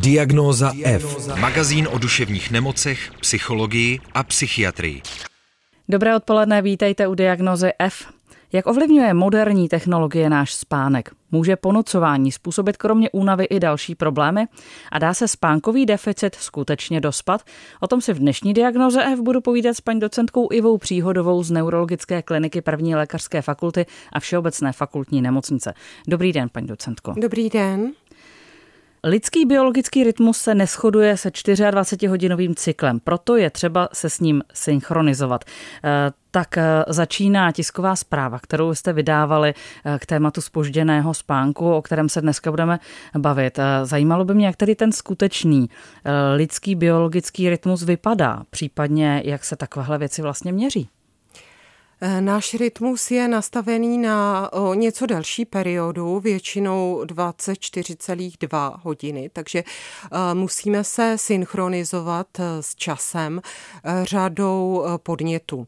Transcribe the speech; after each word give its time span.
Diagnóza 0.00 0.72
F. 0.84 1.28
Magazín 1.40 1.88
o 1.92 1.98
duševních 1.98 2.50
nemocech, 2.50 3.10
psychologii 3.20 4.00
a 4.14 4.22
psychiatrii. 4.22 5.02
Dobré 5.88 6.16
odpoledne, 6.16 6.62
vítejte 6.62 7.08
u 7.08 7.14
Diagnozy 7.14 7.70
F. 7.78 8.06
Jak 8.52 8.66
ovlivňuje 8.66 9.14
moderní 9.14 9.68
technologie 9.68 10.30
náš 10.30 10.54
spánek? 10.54 11.10
Může 11.30 11.56
ponocování 11.56 12.32
způsobit 12.32 12.76
kromě 12.76 13.10
únavy 13.10 13.44
i 13.44 13.60
další 13.60 13.94
problémy? 13.94 14.46
A 14.92 14.98
dá 14.98 15.14
se 15.14 15.28
spánkový 15.28 15.86
deficit 15.86 16.34
skutečně 16.34 17.00
dospat? 17.00 17.42
O 17.80 17.86
tom 17.86 18.00
si 18.00 18.12
v 18.12 18.18
dnešní 18.18 18.54
diagnoze 18.54 19.04
F 19.04 19.20
budu 19.20 19.40
povídat 19.40 19.76
s 19.76 19.80
paní 19.80 20.00
docentkou 20.00 20.48
Ivou 20.52 20.78
Příhodovou 20.78 21.42
z 21.42 21.50
Neurologické 21.50 22.22
kliniky 22.22 22.60
první 22.60 22.94
lékařské 22.94 23.42
fakulty 23.42 23.86
a 24.12 24.20
Všeobecné 24.20 24.72
fakultní 24.72 25.22
nemocnice. 25.22 25.74
Dobrý 26.08 26.32
den, 26.32 26.48
paní 26.52 26.66
docentko. 26.66 27.14
Dobrý 27.16 27.50
den. 27.50 27.92
Lidský 29.04 29.44
biologický 29.44 30.04
rytmus 30.04 30.38
se 30.38 30.54
neschoduje 30.54 31.16
se 31.16 31.28
24-hodinovým 31.28 32.54
cyklem, 32.54 33.00
proto 33.00 33.36
je 33.36 33.50
třeba 33.50 33.88
se 33.92 34.10
s 34.10 34.20
ním 34.20 34.42
synchronizovat. 34.54 35.44
Eh, 35.84 36.10
tak 36.30 36.58
eh, 36.58 36.84
začíná 36.88 37.52
tisková 37.52 37.96
zpráva, 37.96 38.38
kterou 38.38 38.74
jste 38.74 38.92
vydávali 38.92 39.54
eh, 39.84 39.98
k 39.98 40.06
tématu 40.06 40.40
spožděného 40.40 41.14
spánku, 41.14 41.72
o 41.72 41.82
kterém 41.82 42.08
se 42.08 42.20
dneska 42.20 42.50
budeme 42.50 42.78
bavit. 43.18 43.58
Zajímalo 43.82 44.24
by 44.24 44.34
mě, 44.34 44.46
jak 44.46 44.56
tedy 44.56 44.74
ten 44.74 44.92
skutečný 44.92 45.70
lidský 46.34 46.74
biologický 46.74 47.50
rytmus 47.50 47.82
vypadá, 47.82 48.42
případně 48.50 49.22
jak 49.24 49.44
se 49.44 49.56
takovéhle 49.56 49.98
věci 49.98 50.22
vlastně 50.22 50.52
měří. 50.52 50.88
Eh, 52.00 52.20
náš 52.20 52.54
rytmus 52.54 53.10
je 53.10 53.28
nastavený 53.28 53.98
na 53.98 54.50
něco 54.74 55.06
delší 55.06 55.44
periodu, 55.44 56.20
většinou 56.20 57.02
24,2 57.04 58.80
hodiny, 58.82 59.30
takže 59.32 59.58
eh, 59.58 60.34
musíme 60.34 60.84
se 60.84 61.18
synchronizovat 61.18 62.26
eh, 62.38 62.42
s 62.60 62.74
časem 62.74 63.40
řadou 64.02 64.84
podnětů. 65.02 65.66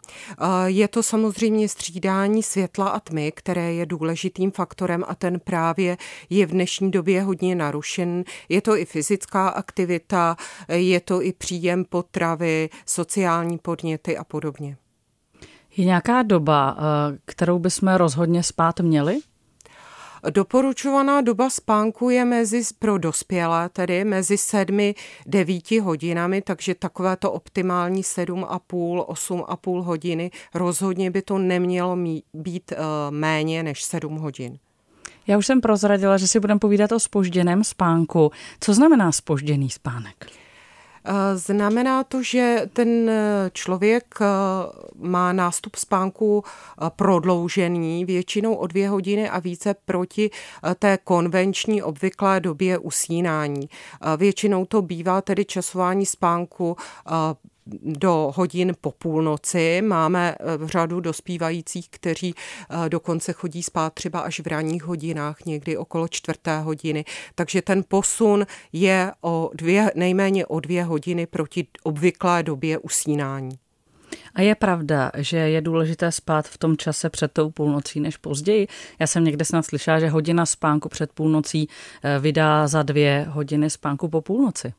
Je 0.67 0.89
to 0.89 1.03
samozřejmě 1.03 1.69
střídání 1.69 2.43
světla 2.43 2.89
a 2.89 3.01
tmy, 3.01 3.33
které 3.33 3.73
je 3.73 3.87
důležitým 3.87 4.51
faktorem 4.51 5.05
a 5.09 5.15
ten 5.15 5.41
právě 5.41 5.97
je 6.31 6.47
v 6.47 6.51
dnešní 6.51 6.91
době 6.91 7.23
hodně 7.23 7.55
narušen. 7.55 8.25
Je 8.49 8.61
to 8.61 8.77
i 8.77 8.85
fyzická 8.85 9.49
aktivita, 9.49 10.37
je 10.69 11.01
to 11.01 11.23
i 11.23 11.33
příjem 11.33 11.85
potravy, 11.85 12.69
sociální 12.87 13.59
podněty 13.59 14.17
a 14.17 14.25
podobně. 14.25 14.77
Je 15.77 15.85
nějaká 15.85 16.23
doba, 16.23 16.77
eh, 16.79 17.19
kterou 17.25 17.59
bychom 17.59 17.95
rozhodně 17.95 18.43
spát 18.43 18.81
měli? 18.81 19.21
Doporučovaná 20.31 21.21
doba 21.21 21.51
spánku 21.51 22.11
je 22.11 22.25
mezi 22.25 22.63
pro 22.79 22.99
dospělé, 22.99 23.69
tedy 23.69 24.05
mezi 24.05 24.37
7-9 24.39 25.81
hodinami, 25.81 26.43
takže 26.43 26.75
takové 26.75 27.17
to 27.17 27.33
optimální 27.33 28.03
7,5, 28.03 29.05
8,5 29.09 29.83
hodiny. 29.83 30.31
Rozhodně 30.55 31.11
by 31.11 31.23
to 31.23 31.39
nemělo 31.39 31.99
být 32.35 32.73
eh, 32.73 32.77
méně 33.11 33.63
než 33.63 33.83
7 33.85 34.17
hodin. 34.17 34.59
Já 35.27 35.39
už 35.39 35.47
jsem 35.47 35.61
prozradila, 35.61 36.17
že 36.17 36.29
si 36.29 36.41
budeme 36.41 36.61
povídat 36.61 36.93
o 36.93 37.01
spožděném 37.01 37.65
spánku. 37.65 38.31
Co 38.61 38.75
znamená 38.75 39.13
spožděný 39.13 39.71
spánek? 39.71 40.40
Eh, 41.05 41.37
znamená 41.37 42.05
to, 42.05 42.23
že 42.23 42.63
ten 42.73 43.11
eh, 43.11 43.51
člověk 43.53 44.15
eh, 44.21 44.27
má 44.99 45.33
nástup 45.33 45.77
spánku 45.77 46.45
prodloužený, 46.89 48.05
většinou 48.05 48.55
o 48.55 48.67
dvě 48.67 48.89
hodiny 48.89 49.31
a 49.31 49.39
více 49.39 49.75
proti 49.85 50.31
té 50.79 50.99
konvenční 51.05 51.83
obvyklé 51.83 52.41
době 52.41 52.79
usínání. 52.79 53.69
Většinou 54.17 54.65
to 54.65 54.83
bývá 54.83 55.21
tedy 55.21 55.45
časování 55.45 56.07
spánku 56.07 56.77
do 57.83 58.33
hodin 58.37 58.73
po 58.81 58.91
půlnoci. 58.91 59.83
Máme 59.83 60.35
eh, 60.41 60.69
řadu 60.69 61.01
dospívajících, 61.01 61.89
kteří 61.91 62.35
eh, 62.35 62.89
dokonce 62.89 63.33
chodí 63.33 63.63
spát 63.63 63.95
třeba 63.95 64.21
až 64.21 64.41
v 64.41 64.47
ranních 64.47 64.83
hodinách, 64.83 65.45
někdy 65.47 65.77
okolo 65.77 66.09
čtvrté 66.09 66.61
hodiny. 66.61 67.05
Takže 67.35 67.63
ten 67.63 67.85
posun 67.89 68.47
je 68.73 69.13
o 69.21 69.51
dvě, 69.55 69.93
nejméně 69.95 70.47
o 70.47 70.61
dvě 70.61 70.85
hodiny 70.85 71.27
proti 71.27 71.67
obvyklé 71.83 72.43
době 72.43 72.79
usínání. 72.79 73.59
A 74.35 74.41
je 74.43 74.55
pravda, 74.55 75.13
že 75.17 75.37
je 75.37 75.61
důležité 75.61 76.13
spát 76.13 76.49
v 76.49 76.59
tom 76.59 76.77
čase 76.77 77.11
před 77.11 77.33
tou 77.33 77.51
půlnocí 77.51 78.01
než 78.01 78.17
později. 78.17 78.69
Já 78.99 79.07
jsem 79.07 79.25
někde 79.25 79.45
snad 79.45 79.63
slyšela, 79.63 80.01
že 80.01 80.09
hodina 80.09 80.47
spánku 80.47 80.89
před 80.89 81.13
půlnocí 81.13 81.69
eh, 82.03 82.19
vydá 82.19 82.69
za 82.69 82.83
dvě 82.83 83.27
hodiny 83.29 83.71
spánku 83.71 84.09
po 84.09 84.21
půlnoci. 84.21 84.73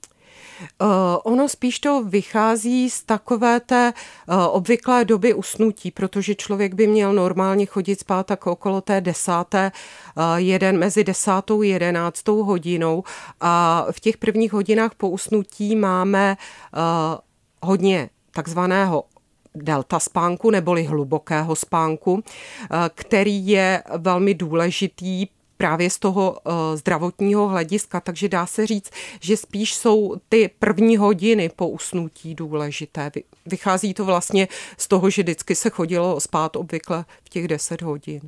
Uh, 0.81 0.87
ono 1.23 1.49
spíš 1.49 1.79
to 1.79 2.03
vychází 2.03 2.89
z 2.89 3.03
takové 3.03 3.59
té 3.59 3.93
uh, 3.93 4.35
obvyklé 4.49 5.05
doby 5.05 5.33
usnutí, 5.33 5.91
protože 5.91 6.35
člověk 6.35 6.73
by 6.73 6.87
měl 6.87 7.13
normálně 7.13 7.65
chodit 7.65 7.99
spát 7.99 8.25
tak 8.25 8.47
okolo 8.47 8.81
té 8.81 9.01
desáté, 9.01 9.71
uh, 10.15 10.23
jeden 10.35 10.77
mezi 10.77 11.03
desátou 11.03 11.61
a 11.61 11.65
jedenáctou 11.65 12.43
hodinou. 12.43 13.03
A 13.41 13.85
v 13.91 13.99
těch 13.99 14.17
prvních 14.17 14.53
hodinách 14.53 14.95
po 14.95 15.09
usnutí 15.09 15.75
máme 15.75 16.37
hodně 17.61 18.09
takzvaného 18.31 19.03
delta 19.55 19.99
spánku 19.99 20.49
neboli 20.49 20.83
hlubokého 20.83 21.55
spánku, 21.55 22.23
který 22.93 23.47
je 23.47 23.83
velmi 23.97 24.33
důležitý 24.33 25.27
právě 25.61 25.89
z 25.89 25.99
toho 25.99 26.31
uh, 26.31 26.53
zdravotního 26.75 27.47
hlediska, 27.47 27.99
takže 27.99 28.29
dá 28.29 28.45
se 28.45 28.67
říct, 28.67 28.91
že 29.19 29.37
spíš 29.37 29.75
jsou 29.75 30.15
ty 30.29 30.49
první 30.59 30.97
hodiny 30.97 31.49
po 31.55 31.67
usnutí 31.67 32.35
důležité. 32.35 33.11
Vychází 33.45 33.93
to 33.93 34.05
vlastně 34.05 34.47
z 34.77 34.87
toho, 34.87 35.09
že 35.09 35.21
vždycky 35.21 35.55
se 35.55 35.69
chodilo 35.69 36.19
spát 36.19 36.55
obvykle 36.55 37.05
v 37.23 37.29
těch 37.29 37.47
10 37.47 37.81
hodin. 37.81 38.21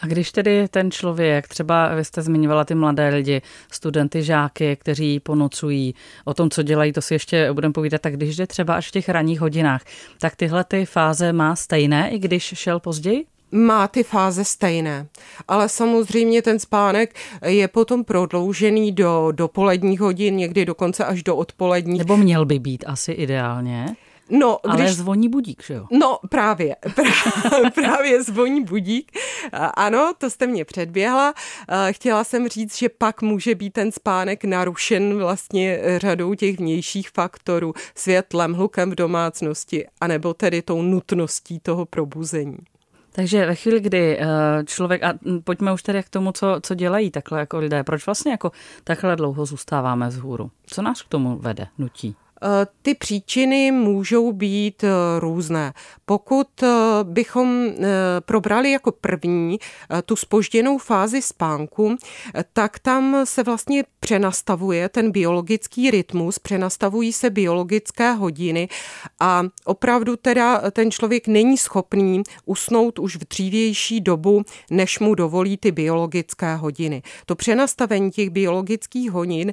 A 0.00 0.06
když 0.06 0.32
tedy 0.32 0.68
ten 0.68 0.90
člověk, 0.90 1.48
třeba 1.48 1.94
vy 1.94 2.04
jste 2.04 2.22
zmiňovala 2.22 2.64
ty 2.64 2.74
mladé 2.74 3.08
lidi, 3.08 3.42
studenty, 3.72 4.22
žáky, 4.22 4.76
kteří 4.76 5.20
ponocují, 5.20 5.94
o 6.24 6.34
tom, 6.34 6.50
co 6.50 6.62
dělají, 6.62 6.92
to 6.92 7.02
si 7.02 7.14
ještě 7.14 7.52
budeme 7.52 7.72
povídat, 7.72 8.00
tak 8.00 8.16
když 8.16 8.36
jde 8.36 8.46
třeba 8.46 8.74
až 8.74 8.88
v 8.88 8.92
těch 8.92 9.08
ranních 9.08 9.40
hodinách, 9.40 9.82
tak 10.20 10.36
tyhle 10.36 10.64
ty 10.64 10.86
fáze 10.86 11.32
má 11.32 11.56
stejné, 11.56 12.10
i 12.10 12.18
když 12.18 12.54
šel 12.56 12.80
později? 12.80 13.26
Má 13.52 13.88
ty 13.88 14.02
fáze 14.02 14.44
stejné. 14.44 15.06
Ale 15.48 15.68
samozřejmě 15.68 16.42
ten 16.42 16.58
spánek 16.58 17.14
je 17.46 17.68
potom 17.68 18.04
prodloužený 18.04 18.92
do 18.92 19.28
dopoledních 19.32 20.00
hodin, 20.00 20.36
někdy 20.36 20.64
dokonce 20.64 21.04
až 21.04 21.22
do 21.22 21.36
odpoledních. 21.36 21.98
Nebo 21.98 22.16
měl 22.16 22.44
by 22.44 22.58
být 22.58 22.84
asi 22.86 23.12
ideálně. 23.12 23.96
No, 24.30 24.58
Ale 24.66 24.82
když... 24.82 24.96
zvoní 24.96 25.28
budík, 25.28 25.62
že 25.62 25.74
jo? 25.74 25.86
No, 25.90 26.18
právě. 26.28 26.76
právě 27.74 28.22
zvoní 28.22 28.64
budík. 28.64 29.12
Ano, 29.74 30.12
to 30.18 30.30
jste 30.30 30.46
mě 30.46 30.64
předběhla. 30.64 31.34
Chtěla 31.90 32.24
jsem 32.24 32.48
říct, 32.48 32.78
že 32.78 32.88
pak 32.88 33.22
může 33.22 33.54
být 33.54 33.70
ten 33.70 33.92
spánek 33.92 34.44
narušen 34.44 35.18
vlastně 35.18 35.80
řadou 35.96 36.34
těch 36.34 36.58
vnějších 36.58 37.10
faktorů, 37.10 37.74
světlem, 37.94 38.54
hlukem 38.54 38.90
v 38.90 38.94
domácnosti, 38.94 39.86
anebo 40.00 40.34
tedy 40.34 40.62
tou 40.62 40.82
nutností 40.82 41.60
toho 41.60 41.86
probuzení. 41.86 42.58
Takže 43.12 43.46
ve 43.46 43.54
chvíli, 43.54 43.80
kdy 43.80 44.18
eh, 44.20 44.26
člověk, 44.64 45.02
a 45.02 45.14
pojďme 45.44 45.72
už 45.72 45.82
tedy 45.82 46.02
k 46.02 46.08
tomu, 46.08 46.32
co, 46.32 46.60
co 46.62 46.74
dělají 46.74 47.10
takhle 47.10 47.40
jako 47.40 47.58
lidé, 47.58 47.84
proč 47.84 48.06
vlastně 48.06 48.32
jako 48.32 48.52
takhle 48.84 49.16
dlouho 49.16 49.46
zůstáváme 49.46 50.10
z 50.10 50.16
hůru? 50.16 50.50
Co 50.66 50.82
nás 50.82 51.02
k 51.02 51.08
tomu 51.08 51.38
vede, 51.38 51.66
nutí? 51.78 52.16
Eh, 52.42 52.66
ty 52.82 52.94
příčiny 52.94 53.70
můžou 53.70 54.32
být 54.32 54.84
eh, 54.84 54.88
různé. 55.18 55.72
Pokud 56.04 56.62
eh, 56.62 56.68
bychom 57.02 57.68
probrali 58.20 58.70
jako 58.70 58.92
první 58.92 59.58
tu 60.04 60.16
spožděnou 60.16 60.78
fázi 60.78 61.22
spánku, 61.22 61.96
tak 62.52 62.78
tam 62.78 63.16
se 63.24 63.42
vlastně 63.42 63.84
přenastavuje 64.00 64.88
ten 64.88 65.10
biologický 65.10 65.90
rytmus, 65.90 66.38
přenastavují 66.38 67.12
se 67.12 67.30
biologické 67.30 68.12
hodiny 68.12 68.68
a 69.20 69.42
opravdu 69.64 70.16
teda 70.16 70.70
ten 70.70 70.90
člověk 70.90 71.28
není 71.28 71.58
schopný 71.58 72.22
usnout 72.44 72.98
už 72.98 73.16
v 73.16 73.28
dřívější 73.28 74.00
dobu, 74.00 74.42
než 74.70 74.98
mu 74.98 75.14
dovolí 75.14 75.56
ty 75.56 75.72
biologické 75.72 76.56
hodiny. 76.56 77.02
To 77.26 77.34
přenastavení 77.34 78.10
těch 78.10 78.30
biologických 78.30 79.10
hodin 79.10 79.52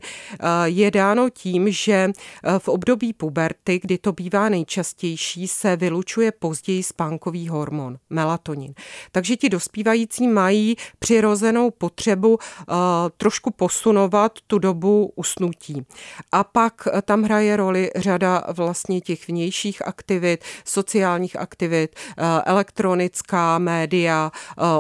je 0.66 0.92
dáno 0.92 1.30
tím, 1.30 1.72
že 1.72 2.12
v 2.58 2.70
období 2.76 3.14
puberty, 3.14 3.80
kdy 3.80 3.98
to 3.98 4.12
bývá 4.12 4.50
nejčastější, 4.50 5.48
se 5.48 5.76
vylučuje 5.76 6.32
později 6.32 6.84
spánkový 6.84 7.48
hormon, 7.48 7.98
melatonin. 8.10 8.74
Takže 9.12 9.36
ti 9.36 9.50
dospívající 9.50 10.28
mají 10.28 10.76
přirozenou 11.00 11.72
potřebu 11.72 12.34
uh, 12.34 12.76
trošku 13.18 13.52
posunovat 13.52 14.40
tu 14.48 14.60
dobu 14.60 15.12
usnutí. 15.16 15.86
A 16.32 16.44
pak 16.44 16.88
tam 17.06 17.24
hraje 17.24 17.58
roli 17.58 17.92
řada 17.96 18.44
vlastně 18.54 19.02
těch 19.02 19.28
vnějších 19.28 19.88
aktivit, 19.88 20.44
sociálních 20.66 21.36
aktivit, 21.36 21.96
uh, 21.96 22.26
elektronická 22.46 23.58
média, 23.58 24.32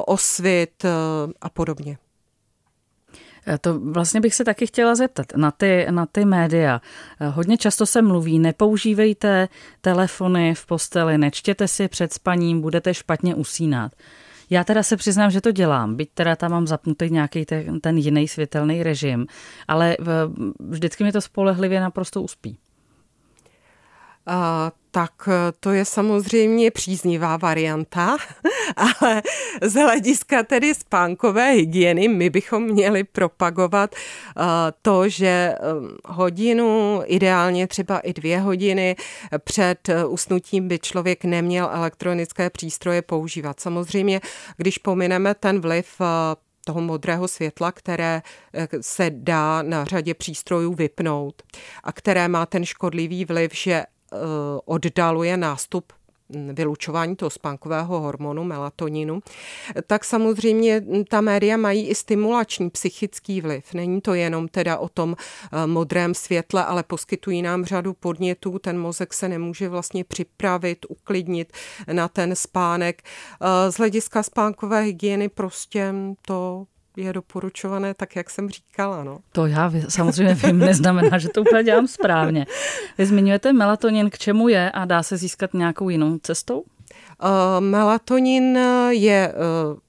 osvit 0.06 0.86
a 1.41 1.50
podobně. 1.50 1.98
Eh, 3.47 3.57
to 3.57 3.80
vlastně 3.80 4.21
bych 4.21 4.36
se 4.36 4.44
taky 4.44 4.68
chtěla 4.68 4.95
zeptat 4.95 5.25
na 5.36 5.51
ty, 5.51 5.88
na 5.89 6.06
ty 6.06 6.25
média. 6.25 6.81
Eh, 7.19 7.27
hodně 7.27 7.57
často 7.57 7.86
se 7.86 8.01
mluví, 8.01 8.39
nepoužívejte 8.39 9.47
telefony 9.81 10.56
v 10.56 10.65
posteli, 10.65 11.18
nečtěte 11.18 11.68
si 11.68 11.88
před 11.88 12.13
spaním, 12.13 12.62
budete 12.62 12.94
špatně 12.94 13.36
usínat. 13.36 13.92
Já 14.50 14.63
teda 14.63 14.83
se 14.83 14.97
přiznám, 14.97 15.31
že 15.31 15.42
to 15.42 15.51
dělám, 15.51 15.95
byť 15.95 16.09
teda 16.13 16.36
tam 16.36 16.51
mám 16.51 16.68
zapnutý 16.68 17.09
nějaký 17.09 17.45
ten, 17.45 17.80
ten 17.80 17.97
jiný 17.97 18.27
světelný 18.27 18.83
režim, 18.83 19.27
ale 19.68 19.98
vždycky 20.59 21.03
mi 21.03 21.12
to 21.12 21.21
spolehlivě 21.21 21.80
naprosto 21.81 22.21
uspí. 22.21 22.57
Uh, 24.27 24.33
tak 24.95 25.13
eh, 25.27 25.51
to 25.59 25.71
je 25.71 25.86
samozřejmě 25.86 26.71
příznivá 26.71 27.38
varianta, 27.38 28.18
ale 28.75 29.21
z 29.62 29.74
hlediska 29.74 30.44
tedy 30.44 30.75
spánkové 30.75 31.51
hygieny 31.51 32.07
my 32.07 32.30
bychom 32.30 32.63
měli 32.63 33.03
propagovat 33.03 33.95
eh, 33.95 34.42
to, 34.81 35.09
že 35.09 35.27
eh, 35.27 35.57
hodinu, 36.06 37.01
ideálně 37.06 37.68
třeba 37.68 38.00
i 38.00 38.13
dvě 38.13 38.39
hodiny 38.39 38.95
před 39.44 39.89
usnutím 40.07 40.68
by 40.68 40.80
člověk 40.80 41.24
neměl 41.24 41.69
elektronické 41.74 42.50
přístroje 42.50 43.01
používat. 43.01 43.59
Samozřejmě, 43.59 44.21
když 44.57 44.77
pomineme 44.77 45.33
ten 45.33 45.62
vliv 45.62 46.01
toho 46.65 46.81
modrého 46.81 47.27
světla, 47.27 47.71
které 47.71 48.21
se 48.81 49.09
dá 49.13 49.62
na 49.62 49.86
řadě 49.86 50.13
přístrojů 50.13 50.74
vypnout 50.74 51.44
a 51.83 51.91
které 51.91 52.27
má 52.27 52.45
ten 52.45 52.65
škodlivý 52.65 53.25
vliv, 53.25 53.51
že 53.56 53.83
oddaluje 54.65 55.37
nástup 55.37 55.93
vylučování 56.29 57.15
toho 57.15 57.29
spánkového 57.29 57.99
hormonu 57.99 58.43
melatoninu, 58.43 59.23
tak 59.87 60.05
samozřejmě 60.05 60.83
ta 61.09 61.21
média 61.21 61.57
mají 61.57 61.87
i 61.87 61.95
stimulační 61.95 62.69
psychický 62.69 63.41
vliv. 63.41 63.73
Není 63.73 64.01
to 64.01 64.13
jenom 64.13 64.47
teda 64.47 64.77
o 64.77 64.89
tom 64.89 65.15
eh, 65.19 65.67
modrém 65.67 66.13
světle, 66.13 66.65
ale 66.65 66.83
poskytují 66.83 67.41
nám 67.41 67.65
řadu 67.65 67.93
podnětů. 67.93 68.59
Ten 68.59 68.79
mozek 68.79 69.13
se 69.13 69.29
nemůže 69.29 69.69
vlastně 69.69 70.03
připravit, 70.03 70.85
uklidnit 70.89 71.53
na 71.91 72.07
ten 72.07 72.35
spánek. 72.35 73.01
Eh, 73.41 73.71
z 73.71 73.75
hlediska 73.75 74.23
spánkové 74.23 74.81
hygieny 74.81 75.29
prostě 75.29 75.93
to 76.21 76.65
je 76.97 77.13
doporučované 77.13 77.94
tak, 77.94 78.15
jak 78.15 78.30
jsem 78.30 78.50
říkala. 78.50 79.03
No. 79.03 79.19
To 79.31 79.45
já 79.45 79.71
samozřejmě 79.89 80.33
vím, 80.33 80.59
neznamená, 80.59 81.18
že 81.18 81.30
to 81.30 81.42
úplně 81.42 81.63
dělám 81.63 81.88
správně. 81.88 82.45
Vy 82.97 83.06
zmiňujete 83.06 83.53
melatonin, 83.53 84.09
k 84.09 84.18
čemu 84.18 84.47
je 84.47 84.71
a 84.71 84.86
dá 84.86 85.03
se 85.03 85.18
získat 85.18 85.53
nějakou 85.53 85.89
jinou 85.89 86.18
cestou? 86.18 86.59
Uh, 86.59 87.30
melatonin 87.59 88.59
je 88.89 89.33
uh, 89.33 89.80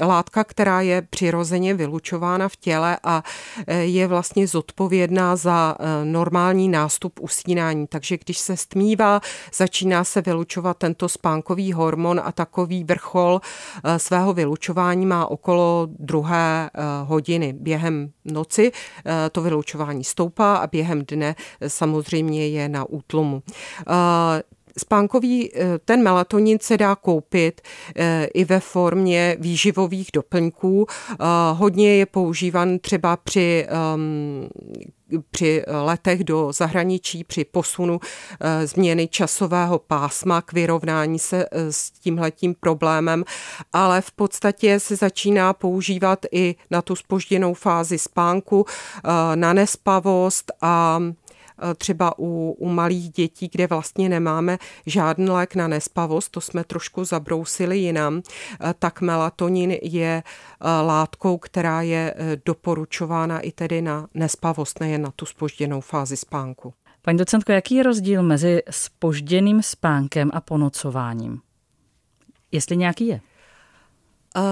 látka, 0.00 0.44
která 0.44 0.80
je 0.80 1.02
přirozeně 1.02 1.74
vylučována 1.74 2.48
v 2.48 2.56
těle 2.56 2.98
a 3.04 3.22
e, 3.66 3.76
je 3.76 4.06
vlastně 4.06 4.46
zodpovědná 4.46 5.36
za 5.36 5.76
e, 5.78 6.04
normální 6.04 6.68
nástup 6.68 7.20
usínání. 7.20 7.86
Takže 7.86 8.18
když 8.24 8.38
se 8.38 8.56
stmívá, 8.56 9.20
začíná 9.54 10.04
se 10.04 10.20
vylučovat 10.20 10.76
tento 10.76 11.08
spánkový 11.08 11.72
hormon 11.72 12.20
a 12.24 12.32
takový 12.32 12.84
vrchol 12.84 13.40
e, 13.84 13.98
svého 13.98 14.32
vylučování 14.32 15.06
má 15.06 15.26
okolo 15.26 15.88
druhé 15.98 16.70
hodiny. 17.04 17.52
Během 17.52 18.10
noci 18.24 18.72
to 19.32 19.42
vylučování 19.42 20.04
stoupá 20.04 20.56
a 20.56 20.66
během 20.66 21.02
dne 21.04 21.34
samozřejmě 21.66 22.48
je 22.48 22.68
na 22.68 22.84
útlumu 22.84 23.42
spánkový, 24.78 25.50
eh, 25.54 25.78
ten 25.84 26.02
melatonin 26.02 26.58
se 26.60 26.76
dá 26.76 26.94
koupit 26.94 27.60
eh, 27.96 28.24
i 28.34 28.44
ve 28.44 28.60
formě 28.60 29.36
výživových 29.40 30.08
doplňků. 30.14 30.86
Eh, 30.88 31.16
hodně 31.52 31.96
je 31.96 32.06
používan 32.06 32.78
třeba 32.78 33.16
při 33.16 33.66
ehm, 33.68 34.48
při 35.30 35.64
letech 35.66 36.24
do 36.24 36.52
zahraničí, 36.52 37.24
při 37.24 37.44
posunu 37.44 38.00
změny 38.64 39.08
časového 39.08 39.78
pásma 39.78 40.42
k 40.42 40.52
vyrovnání 40.52 41.18
se 41.18 41.46
s 41.52 41.90
tímhletím 41.90 42.54
problémem, 42.60 43.24
ale 43.72 44.00
v 44.00 44.10
podstatě 44.10 44.80
se 44.80 44.96
začíná 44.96 45.52
používat 45.52 46.26
i 46.32 46.54
na 46.70 46.82
tu 46.82 46.96
spožděnou 46.96 47.54
fázi 47.54 47.98
spánku, 47.98 48.66
na 49.34 49.52
nespavost 49.52 50.52
a 50.62 51.00
třeba 51.76 52.18
u, 52.18 52.56
u 52.58 52.68
malých 52.68 53.10
dětí, 53.10 53.48
kde 53.52 53.66
vlastně 53.66 54.08
nemáme 54.08 54.58
žádný 54.86 55.28
lék 55.28 55.54
na 55.54 55.68
nespavost, 55.68 56.30
to 56.30 56.40
jsme 56.40 56.64
trošku 56.64 57.04
zabrousili 57.04 57.78
jinam, 57.78 58.22
eh, 58.22 58.74
tak 58.78 59.00
melatonin 59.00 59.70
je 59.82 60.22
eh, 60.22 60.66
látkou, 60.82 61.38
která 61.38 61.82
je 61.82 62.14
doporučována 62.44 63.40
i 63.40 63.52
tedy 63.52 63.82
na 63.82 64.08
nespavost, 64.14 64.80
nejen 64.80 65.02
na 65.02 65.10
tu 65.10 65.26
spožděnou 65.26 65.80
fázi 65.80 66.16
spánku. 66.16 66.74
Paní 67.02 67.18
docentko, 67.18 67.52
jaký 67.52 67.74
je 67.74 67.82
rozdíl 67.82 68.22
mezi 68.22 68.62
spožděným 68.70 69.62
spánkem 69.62 70.30
a 70.34 70.40
ponocováním? 70.40 71.40
Jestli 72.52 72.76
nějaký 72.76 73.06
je? 73.06 73.20
Uh, 74.36 74.42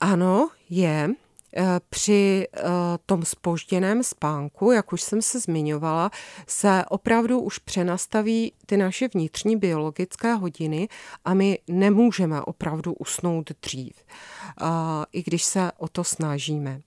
ano, 0.00 0.50
je. 0.70 1.10
Eh, 1.56 1.80
při 1.90 2.46
eh, 2.56 2.62
tom 3.06 3.24
spožděném 3.24 4.02
spánku, 4.02 4.72
jak 4.72 4.92
už 4.92 5.02
jsem 5.02 5.22
se 5.22 5.40
zmiňovala, 5.40 6.10
se 6.46 6.84
opravdu 6.88 7.40
už 7.40 7.58
přenastaví 7.58 8.52
ty 8.66 8.76
naše 8.76 9.08
vnitřní 9.08 9.56
biologické 9.56 10.34
hodiny 10.34 10.88
a 11.24 11.34
my 11.34 11.58
nemůžeme 11.68 12.42
opravdu 12.42 12.92
usnout 12.92 13.50
dřív, 13.62 13.92
eh, 13.96 14.64
i 15.12 15.22
když 15.22 15.44
se 15.44 15.72
o 15.78 15.88
to 15.88 16.04
snažíme. 16.04 16.80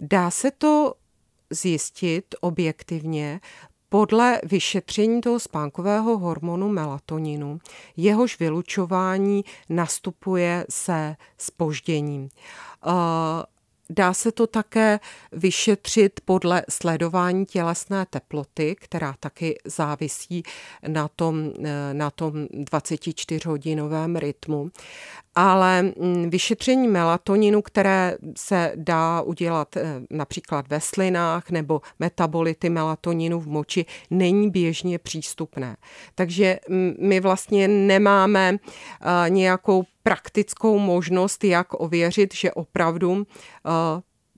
Dá 0.00 0.30
se 0.30 0.50
to 0.50 0.94
zjistit 1.50 2.34
objektivně 2.40 3.40
podle 3.88 4.40
vyšetření 4.44 5.20
toho 5.20 5.40
spánkového 5.40 6.18
hormonu 6.18 6.68
melatoninu, 6.68 7.58
jehož 7.96 8.38
vylučování 8.38 9.44
nastupuje 9.68 10.66
se 10.70 11.16
spožděním. 11.38 12.28
Dá 13.90 14.14
se 14.14 14.32
to 14.32 14.46
také 14.46 15.00
vyšetřit 15.32 16.20
podle 16.24 16.62
sledování 16.68 17.46
tělesné 17.46 18.06
teploty, 18.10 18.76
která 18.80 19.14
taky 19.20 19.58
závisí 19.64 20.42
na 20.88 21.08
tom, 21.08 21.52
eh, 21.64 21.94
na 21.94 22.10
tom 22.10 22.32
24-hodinovém 22.44 24.16
rytmu 24.16 24.70
ale 25.34 25.82
mm, 25.82 26.30
vyšetření 26.30 26.88
melatoninu, 26.88 27.62
které 27.62 28.16
se 28.36 28.72
dá 28.76 29.20
udělat 29.20 29.76
eh, 29.76 30.00
například 30.10 30.68
ve 30.68 30.80
slinách 30.80 31.50
nebo 31.50 31.80
metabolity 31.98 32.70
melatoninu 32.70 33.40
v 33.40 33.46
moči, 33.46 33.86
není 34.10 34.50
běžně 34.50 34.98
přístupné. 34.98 35.76
Takže 36.14 36.58
mm, 36.68 36.94
my 36.98 37.20
vlastně 37.20 37.68
nemáme 37.68 38.56
eh, 38.56 39.30
nějakou 39.30 39.84
praktickou 40.04 40.78
možnost, 40.78 41.44
jak 41.44 41.80
ověřit, 41.80 42.34
že 42.34 42.52
opravdu 42.52 43.26
eh, 43.26 43.70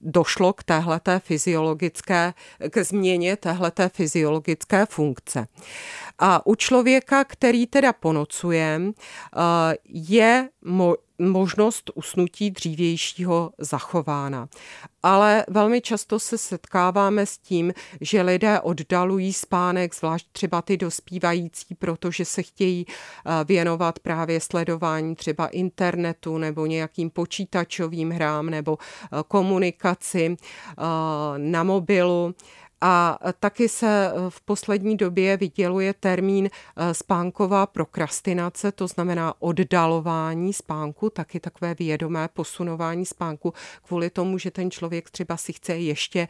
došlo 0.00 0.52
k 0.52 0.62
téhleté 0.62 1.18
fyziologické, 1.18 2.34
k 2.70 2.84
změně 2.84 3.36
téhleté 3.36 3.88
fyziologické 3.88 4.86
funkce. 4.86 5.46
A 6.18 6.46
u 6.46 6.54
člověka, 6.54 7.24
který 7.24 7.66
teda 7.66 7.92
ponocuje, 7.92 8.80
eh, 8.80 9.76
je 9.84 10.48
možnost 11.18 11.90
usnutí 11.94 12.50
dřívějšího 12.50 13.50
zachována. 13.58 14.48
Ale 15.02 15.44
velmi 15.48 15.80
často 15.80 16.18
se 16.18 16.38
setkáváme 16.38 17.26
s 17.26 17.38
tím, 17.38 17.72
že 18.00 18.22
lidé 18.22 18.60
oddalují 18.60 19.32
spánek, 19.32 19.94
zvlášť 19.94 20.26
třeba 20.32 20.62
ty 20.62 20.76
dospívající, 20.76 21.74
protože 21.74 22.24
se 22.24 22.42
chtějí 22.42 22.86
eh, 22.88 23.44
věnovat 23.44 23.98
právě 23.98 24.40
sledování 24.40 25.14
třeba 25.14 25.46
internetu 25.46 26.38
nebo 26.38 26.66
nějakým 26.66 27.10
počítačovým 27.10 28.10
hrám 28.10 28.50
nebo 28.50 28.78
eh, 28.80 29.08
komunikaci 29.28 30.36
na 31.36 31.62
mobilu. 31.62 32.34
A 32.80 33.18
taky 33.40 33.68
se 33.68 34.06
eh, 34.06 34.12
v 34.28 34.40
poslední 34.40 34.96
době 34.96 35.36
vyděluje 35.36 35.94
termín 35.94 36.48
eh, 36.76 36.94
spánková 36.94 37.66
prokrastinace, 37.66 38.72
to 38.72 38.86
znamená 38.88 39.34
oddalování 39.38 40.52
spánku, 40.52 41.10
taky 41.10 41.40
takové 41.40 41.74
vědomé 41.74 42.28
posunování 42.32 43.06
spánku 43.06 43.52
kvůli 43.82 44.10
tomu, 44.10 44.38
že 44.38 44.50
ten 44.50 44.70
člověk 44.70 45.10
třeba 45.10 45.36
si 45.36 45.52
chce 45.52 45.76
ještě 45.76 46.28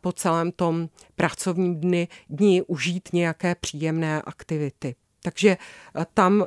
po 0.00 0.12
celém 0.12 0.52
tom 0.52 0.88
pracovním 1.14 1.80
dni, 1.80 2.08
dni 2.30 2.62
užít 2.62 3.08
nějaké 3.12 3.54
příjemné 3.54 4.22
aktivity. 4.22 4.94
Takže 5.22 5.56
tam 6.14 6.46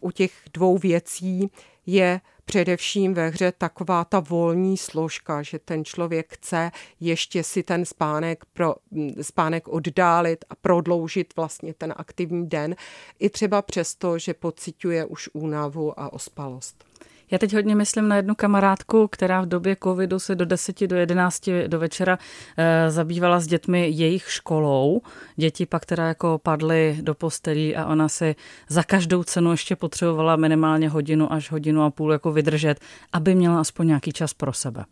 u 0.00 0.10
těch 0.10 0.32
dvou 0.54 0.78
věcí 0.78 1.50
je 1.86 2.20
především 2.48 3.14
ve 3.14 3.28
hře 3.28 3.52
taková 3.52 4.04
ta 4.04 4.20
volní 4.20 4.76
složka, 4.76 5.42
že 5.42 5.58
ten 5.58 5.84
člověk 5.84 6.34
chce 6.34 6.70
ještě 7.00 7.42
si 7.42 7.62
ten 7.62 7.84
spánek, 7.84 8.44
pro, 8.52 8.74
spánek 9.22 9.68
oddálit 9.68 10.44
a 10.50 10.54
prodloužit 10.54 11.36
vlastně 11.36 11.74
ten 11.74 11.94
aktivní 11.96 12.48
den, 12.48 12.76
i 13.18 13.30
třeba 13.30 13.62
přesto, 13.62 14.18
že 14.18 14.34
pociťuje 14.34 15.04
už 15.04 15.30
únavu 15.32 16.00
a 16.00 16.12
ospalost. 16.12 16.84
Já 17.30 17.38
teď 17.38 17.54
hodně 17.54 17.76
myslím 17.76 18.08
na 18.08 18.16
jednu 18.16 18.34
kamarádku, 18.34 19.08
která 19.08 19.40
v 19.40 19.46
době 19.46 19.76
covidu 19.82 20.18
se 20.18 20.34
do 20.34 20.44
10 20.44 20.86
do 20.86 20.96
11 20.96 21.50
do 21.66 21.78
večera 21.78 22.18
e, 22.56 22.90
zabývala 22.90 23.40
s 23.40 23.46
dětmi 23.46 23.88
jejich 23.88 24.30
školou. 24.30 25.00
Děti 25.36 25.66
pak 25.66 25.86
teda 25.86 26.06
jako 26.06 26.40
padly 26.42 26.98
do 27.00 27.14
postelí 27.14 27.76
a 27.76 27.86
ona 27.86 28.08
si 28.08 28.36
za 28.68 28.82
každou 28.82 29.22
cenu 29.22 29.50
ještě 29.50 29.76
potřebovala 29.76 30.36
minimálně 30.36 30.88
hodinu 30.88 31.32
až 31.32 31.50
hodinu 31.50 31.82
a 31.82 31.90
půl 31.90 32.12
jako 32.12 32.32
vydržet, 32.32 32.80
aby 33.12 33.34
měla 33.34 33.60
aspoň 33.60 33.86
nějaký 33.86 34.12
čas 34.12 34.34
pro 34.34 34.52
sebe. 34.52 34.84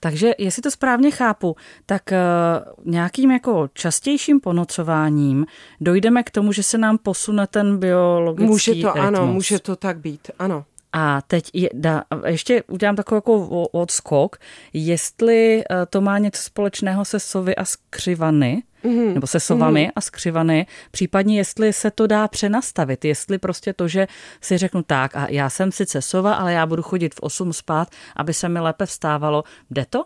Takže 0.00 0.32
jestli 0.38 0.62
to 0.62 0.70
správně 0.70 1.10
chápu, 1.10 1.56
tak 1.86 2.02
uh, 2.12 2.92
nějakým 2.92 3.30
jako 3.30 3.68
častějším 3.74 4.40
ponocováním 4.40 5.46
dojdeme 5.80 6.22
k 6.22 6.30
tomu, 6.30 6.52
že 6.52 6.62
se 6.62 6.78
nám 6.78 6.98
posune 6.98 7.46
ten 7.46 7.78
biologický 7.78 8.50
Může 8.50 8.72
to, 8.74 8.92
rytmus. 8.92 9.06
ano, 9.06 9.26
může 9.26 9.58
to 9.58 9.76
tak 9.76 9.98
být, 9.98 10.30
ano. 10.38 10.64
A 10.92 11.22
teď 11.26 11.50
je, 11.52 11.70
da, 11.74 12.04
ještě 12.26 12.62
udělám 12.62 12.96
takový 12.96 13.16
jako 13.16 13.46
odskok, 13.68 14.36
jestli 14.72 15.62
eh, 15.70 15.86
to 15.86 16.00
má 16.00 16.18
něco 16.18 16.42
společného 16.42 17.04
se 17.04 17.20
sovy 17.20 17.56
a 17.56 17.64
skřivany, 17.64 18.62
mm-hmm. 18.84 19.14
nebo 19.14 19.26
se 19.26 19.40
sovami 19.40 19.86
mm-hmm. 19.86 19.92
a 19.96 20.00
skřivany, 20.00 20.66
případně 20.90 21.36
jestli 21.38 21.72
se 21.72 21.90
to 21.90 22.06
dá 22.06 22.28
přenastavit, 22.28 23.04
jestli 23.04 23.38
prostě 23.38 23.72
to, 23.72 23.88
že 23.88 24.08
si 24.40 24.58
řeknu 24.58 24.82
tak 24.82 25.16
a 25.16 25.26
já 25.30 25.50
jsem 25.50 25.72
sice 25.72 26.02
sova, 26.02 26.34
ale 26.34 26.52
já 26.52 26.66
budu 26.66 26.82
chodit 26.82 27.14
v 27.14 27.20
8 27.20 27.52
spát, 27.52 27.88
aby 28.16 28.34
se 28.34 28.48
mi 28.48 28.60
lépe 28.60 28.86
vstávalo, 28.86 29.44
jde 29.70 29.86
to? 29.90 30.04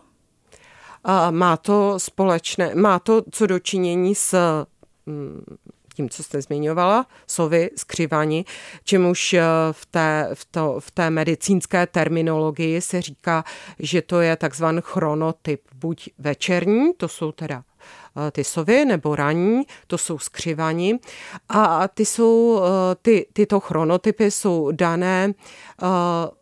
A 1.03 1.31
má 1.31 1.57
to 1.57 1.99
společné, 1.99 2.75
má 2.75 2.99
to 2.99 3.21
co 3.31 3.47
dočinění 3.47 4.15
s 4.15 4.37
mm, 5.05 5.43
tím, 5.97 6.09
co 6.09 6.23
jste 6.23 6.41
zmiňovala, 6.41 7.05
sovy, 7.27 7.69
skřivani, 7.75 8.45
čemuž 8.83 9.33
eh, 9.33 9.41
v 9.71 9.85
té, 9.85 10.29
v, 10.33 10.45
to, 10.45 10.79
v 10.79 10.91
té 10.91 11.09
medicínské 11.09 11.87
terminologii 11.87 12.81
se 12.81 13.01
říká, 13.01 13.43
že 13.79 14.01
to 14.01 14.21
je 14.21 14.35
takzvaný 14.35 14.79
chronotyp, 14.83 15.61
buď 15.75 16.09
večerní, 16.17 16.93
to 16.97 17.07
jsou 17.07 17.31
teda 17.31 17.63
Eh, 18.17 18.31
ty 18.31 18.43
sovy 18.43 18.85
nebo 18.85 19.15
raní, 19.15 19.63
to 19.87 19.97
jsou 19.97 20.19
skřivani 20.19 20.99
a 21.49 21.87
ty 21.87 22.05
jsou, 22.05 22.61
eh, 22.63 22.95
ty, 23.01 23.27
tyto 23.33 23.59
chronotypy 23.59 24.31
jsou 24.31 24.71
dané 24.71 25.33
eh, 25.33 25.85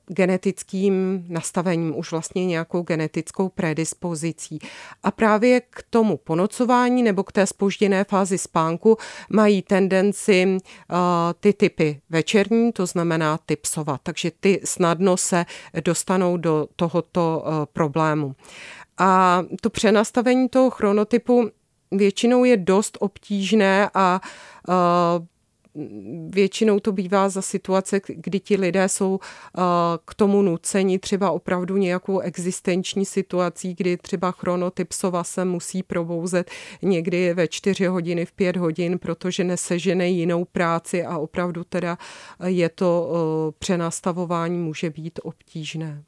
genetickým 0.07 1.25
nastavením, 1.29 1.97
už 1.97 2.11
vlastně 2.11 2.45
nějakou 2.45 2.81
genetickou 2.81 3.49
predispozicí. 3.49 4.59
A 5.03 5.11
právě 5.11 5.61
k 5.61 5.83
tomu 5.89 6.17
ponocování 6.17 7.03
nebo 7.03 7.23
k 7.23 7.31
té 7.31 7.45
spožděné 7.45 8.03
fázi 8.03 8.37
spánku 8.37 8.97
mají 9.29 9.61
tendenci 9.61 10.57
ty 11.39 11.53
typy 11.53 12.01
večerní, 12.09 12.71
to 12.71 12.85
znamená 12.85 13.39
typ 13.45 13.65
sova. 13.65 13.99
Takže 14.03 14.31
ty 14.39 14.61
snadno 14.63 15.17
se 15.17 15.45
dostanou 15.83 16.37
do 16.37 16.67
tohoto 16.75 17.43
problému. 17.73 18.35
A 18.97 19.43
to 19.61 19.69
přenastavení 19.69 20.49
toho 20.49 20.69
chronotypu 20.69 21.49
většinou 21.91 22.43
je 22.43 22.57
dost 22.57 22.97
obtížné 22.99 23.89
a 23.93 24.21
uh, 24.67 24.75
většinou 26.29 26.79
to 26.79 26.91
bývá 26.91 27.29
za 27.29 27.41
situace, 27.41 28.01
kdy 28.07 28.39
ti 28.39 28.57
lidé 28.57 28.89
jsou 28.89 29.11
uh, 29.11 29.63
k 30.05 30.13
tomu 30.13 30.41
nuceni 30.41 30.99
třeba 30.99 31.31
opravdu 31.31 31.77
nějakou 31.77 32.19
existenční 32.19 33.05
situací, 33.05 33.73
kdy 33.73 33.97
třeba 33.97 34.31
chronotyp 34.31 34.91
sova 34.91 35.23
se 35.23 35.45
musí 35.45 35.83
probouzet 35.83 36.51
někdy 36.81 37.33
ve 37.33 37.47
čtyři 37.47 37.85
hodiny, 37.85 38.25
v 38.25 38.31
pět 38.31 38.57
hodin, 38.57 38.99
protože 38.99 39.43
nesežene 39.43 40.09
jinou 40.09 40.45
práci 40.45 41.05
a 41.05 41.17
opravdu 41.17 41.63
teda 41.63 41.97
je 42.45 42.69
to 42.69 43.09
uh, 43.09 43.17
přenastavování 43.59 44.57
může 44.57 44.89
být 44.89 45.19
obtížné. 45.23 46.03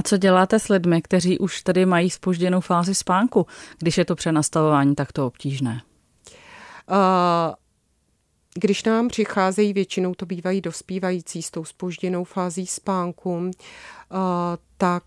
A 0.00 0.02
co 0.02 0.16
děláte 0.16 0.58
s 0.58 0.68
lidmi, 0.68 1.02
kteří 1.02 1.38
už 1.38 1.62
tady 1.62 1.86
mají 1.86 2.10
spožděnou 2.10 2.60
fázi 2.60 2.94
spánku, 2.94 3.46
když 3.78 3.98
je 3.98 4.04
to 4.04 4.14
přenastavování 4.14 4.94
takto 4.94 5.26
obtížné? 5.26 5.82
Uh, 6.90 7.54
když 8.54 8.84
nám 8.84 9.08
přicházejí, 9.08 9.72
většinou 9.72 10.14
to 10.14 10.26
bývají 10.26 10.60
dospívající 10.60 11.42
s 11.42 11.50
tou 11.50 11.64
spožděnou 11.64 12.24
fází 12.24 12.66
spánku, 12.66 13.50
tak 14.76 15.04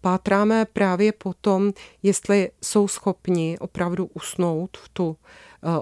pátráme 0.00 0.64
právě 0.64 1.12
potom, 1.12 1.72
jestli 2.02 2.50
jsou 2.62 2.88
schopni 2.88 3.58
opravdu 3.58 4.10
usnout 4.14 4.76
v 4.76 4.88
tu 4.88 5.16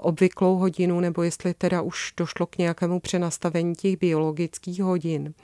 obvyklou 0.00 0.56
hodinu, 0.56 1.00
nebo 1.00 1.22
jestli 1.22 1.54
teda 1.54 1.82
už 1.82 2.12
došlo 2.16 2.46
k 2.46 2.58
nějakému 2.58 3.00
přenastavení 3.00 3.74
těch 3.74 3.96
biologických 3.98 4.82
hodin. 4.82 5.34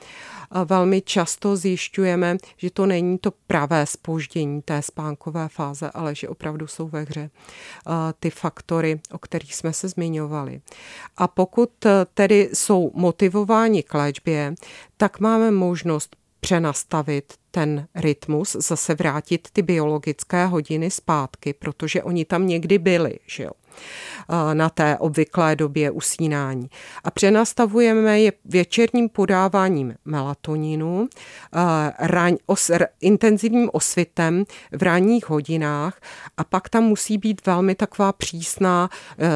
Velmi 0.65 1.01
často 1.03 1.57
zjišťujeme, 1.57 2.37
že 2.57 2.71
to 2.71 2.87
není 2.87 3.19
to 3.19 3.33
pravé 3.47 3.87
spoždění 3.87 4.63
té 4.63 4.83
spánkové 4.83 5.49
fáze, 5.49 5.91
ale 5.95 6.15
že 6.15 6.29
opravdu 6.29 6.67
jsou 6.67 6.89
ve 6.89 7.03
hře 7.03 7.31
eh, 7.31 7.93
ty 8.21 8.31
faktory, 8.31 9.01
o 9.13 9.19
kterých 9.19 9.55
jsme 9.55 9.73
se 9.73 9.89
zmiňovali. 9.89 10.61
A 11.17 11.29
pokud 11.29 11.87
eh, 11.87 12.07
tedy 12.15 12.51
jsou 12.53 12.91
motivováni 12.95 13.83
k 13.83 13.95
léčbě, 13.95 14.55
tak 14.97 15.21
máme 15.21 15.51
možnost 15.51 16.17
přenastavit 16.41 17.33
ten 17.51 17.87
rytmus, 17.95 18.53
zase 18.53 18.95
vrátit 18.95 19.49
ty 19.53 19.63
biologické 19.63 20.47
hodiny 20.47 20.91
zpátky, 20.91 21.53
protože 21.53 22.03
oni 22.03 22.25
tam 22.25 22.47
někdy 22.47 22.79
byli, 22.79 23.19
že 23.27 23.43
jo. 23.43 23.51
Na 24.53 24.69
té 24.69 24.99
obvyklé 24.99 25.57
době 25.57 25.91
usínání. 25.91 26.71
A 27.05 27.11
přenastavujeme 27.11 28.21
je 28.21 28.33
věčerním 28.45 29.09
podáváním 29.09 29.95
melatoninu, 30.05 31.09
raň, 31.99 32.37
os, 32.47 32.71
intenzivním 33.01 33.71
osvitem 33.73 34.45
v 34.73 34.83
ranních 34.83 35.31
hodinách 35.31 36.01
a 36.37 36.45
pak 36.45 36.69
tam 36.69 36.85
musí 36.85 37.19
být 37.19 37.47
velmi 37.47 37.75
taková 37.75 38.13
přísná, 38.13 38.91
eh, 39.19 39.29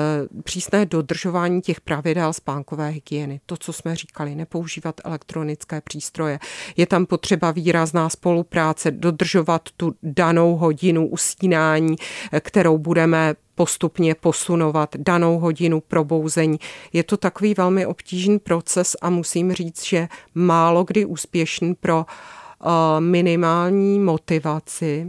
přísné 0.43 0.87
dodržování 0.87 1.61
těch 1.61 1.81
pravidel 1.81 2.33
spánkové 2.33 2.89
hygieny. 2.89 3.41
To, 3.47 3.57
co 3.57 3.73
jsme 3.73 3.97
říkali, 3.97 4.35
nepoužívat 4.35 5.01
elektronické 5.05 5.81
přístroje. 5.81 6.39
Je 6.77 6.87
tam 6.87 7.07
potřeba 7.07 7.51
výrazná 7.51 8.09
spolupráce, 8.09 8.91
dodržovat 8.91 9.69
tu 9.77 9.95
danou 10.03 10.57
hodinu 10.57 11.09
usínání, 11.09 11.97
kterou 12.41 12.79
budeme 12.79 13.35
postupně 13.55 14.15
posunovat 14.15 14.82
danou 14.97 15.39
hodinu 15.39 15.81
probouzení. 15.81 16.59
Je 16.93 17.03
to 17.03 17.17
takový 17.17 17.55
velmi 17.55 17.87
obtížný 17.87 18.39
proces 18.39 18.97
a 19.03 19.11
musím 19.11 19.53
říct, 19.53 19.85
že 19.85 20.09
málo 20.35 20.85
kdy 20.85 21.05
úspěšný 21.05 21.75
pro 21.75 22.07
uh, 22.07 22.71
minimální 22.99 23.99
motivaci 23.99 25.07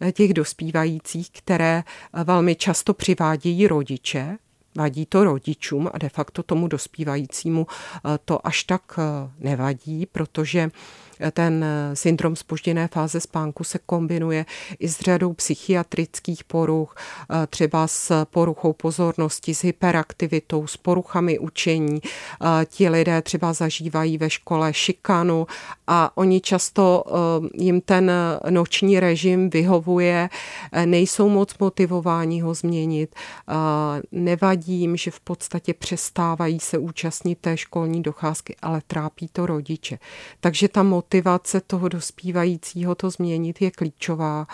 eh, 0.00 0.12
těch 0.12 0.34
dospívajících, 0.34 1.30
které 1.30 1.82
eh, 2.14 2.24
velmi 2.24 2.54
často 2.54 2.94
přivádějí 2.94 3.66
rodiče, 3.66 4.36
vadí 4.76 5.06
to 5.06 5.24
rodičům 5.24 5.90
a 5.92 5.98
de 5.98 6.08
facto 6.08 6.42
tomu 6.42 6.68
dospívajícímu 6.68 7.66
to 8.24 8.46
až 8.46 8.64
tak 8.64 8.98
nevadí, 9.38 10.06
protože 10.06 10.70
ten 11.32 11.64
eh, 11.64 11.96
syndrom 11.96 12.36
spožděné 12.36 12.88
fáze 12.88 13.20
spánku 13.20 13.64
se 13.64 13.78
kombinuje 13.86 14.46
i 14.78 14.88
s 14.88 15.00
řadou 15.00 15.32
psychiatrických 15.32 16.44
poruch, 16.44 16.96
eh, 16.96 17.46
třeba 17.46 17.86
s 17.86 18.24
poruchou 18.24 18.72
pozornosti, 18.72 19.54
s 19.54 19.64
hyperaktivitou, 19.64 20.66
s 20.66 20.76
poruchami 20.76 21.38
učení. 21.38 22.00
Eh, 22.02 22.66
ti 22.66 22.88
lidé 22.88 23.22
třeba 23.22 23.52
zažívají 23.52 24.18
ve 24.18 24.30
škole 24.30 24.74
šikanu 24.74 25.46
a 25.86 26.16
oni 26.16 26.40
často 26.40 27.04
jim 27.54 27.80
ten 27.80 28.12
noční 28.50 29.00
režim 29.00 29.50
vyhovuje, 29.50 30.28
nejsou 30.84 31.28
moc 31.28 31.58
motivováni 31.58 32.40
ho 32.40 32.54
změnit, 32.54 33.14
nevadí 34.12 34.80
jim, 34.80 34.96
že 34.96 35.10
v 35.10 35.20
podstatě 35.20 35.74
přestávají 35.74 36.60
se 36.60 36.78
účastnit 36.78 37.38
té 37.38 37.56
školní 37.56 38.02
docházky, 38.02 38.56
ale 38.62 38.82
trápí 38.86 39.28
to 39.32 39.46
rodiče. 39.46 39.98
Takže 40.40 40.68
ta 40.68 40.82
motivace 40.82 41.13
toho 41.60 41.88
dospívajícího 41.88 42.94
to 42.94 43.10
změnit 43.10 43.62
je 43.62 43.70
klíčová 43.70 44.46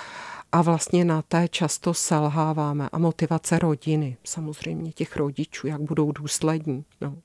a 0.53 0.63
vlastně 0.63 1.05
na 1.05 1.23
té 1.23 1.49
často 1.49 1.95
selháváme. 1.95 2.89
A 2.93 2.99
motivace 2.99 3.59
rodiny, 3.59 4.17
samozřejmě 4.25 4.93
těch 4.93 5.17
rodičů, 5.17 5.67
jak 5.67 5.81
budou 5.81 6.13
důslední. 6.13 6.85
No. 7.01 7.17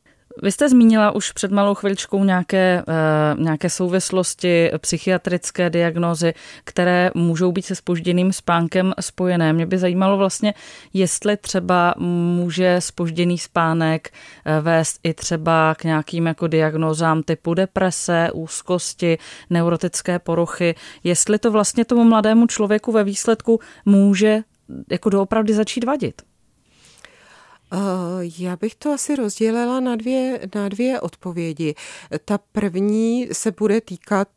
Vy 0.44 0.52
jste 0.52 0.70
zmínila 0.70 1.12
už 1.12 1.32
před 1.32 1.52
malou 1.52 1.74
chviličkou 1.74 2.24
nějaké, 2.24 2.84
uh, 2.88 3.44
nějaké 3.44 3.70
souvislosti, 3.70 4.72
psychiatrické 4.78 5.70
diagnózy, 5.70 6.34
které 6.64 7.12
můžou 7.14 7.52
být 7.52 7.66
se 7.66 7.76
spožděným 7.76 8.34
spánkem 8.34 8.94
spojené. 9.00 9.54
Mě 9.54 9.66
by 9.66 9.78
zajímalo 9.78 10.18
vlastně, 10.18 10.54
jestli 10.94 11.38
třeba 11.38 11.94
může 11.98 12.82
spožděný 12.82 13.38
spánek 13.38 14.10
uh, 14.12 14.66
vést 14.66 15.00
i 15.04 15.14
třeba 15.14 15.76
k 15.76 15.84
nějakým 15.84 16.26
jako 16.26 16.48
diagnózám 16.48 17.24
typu 17.24 17.54
deprese, 17.54 18.30
úzkosti, 18.34 19.18
neurotické 19.50 20.20
poruchy, 20.20 20.76
jestli 21.04 21.40
to 21.40 21.52
vlastně 21.52 21.86
tomu 21.86 22.04
mladému 22.04 22.48
člověku 22.48 22.92
ve 22.92 23.04
výsledku 23.04 23.60
může 23.86 24.42
jako 24.92 25.10
doopravdy 25.10 25.54
začít 25.54 25.84
vadit. 25.84 26.22
Já 28.40 28.56
bych 28.56 28.76
to 28.76 28.92
asi 28.92 29.16
rozdělila 29.16 29.80
na 29.80 29.96
dvě, 29.96 30.40
na 30.56 30.70
dvě 30.70 31.00
odpovědi. 31.00 31.76
Ta 32.26 32.38
první 32.38 33.28
se 33.32 33.52
bude 33.52 33.82
týkat 33.82 34.30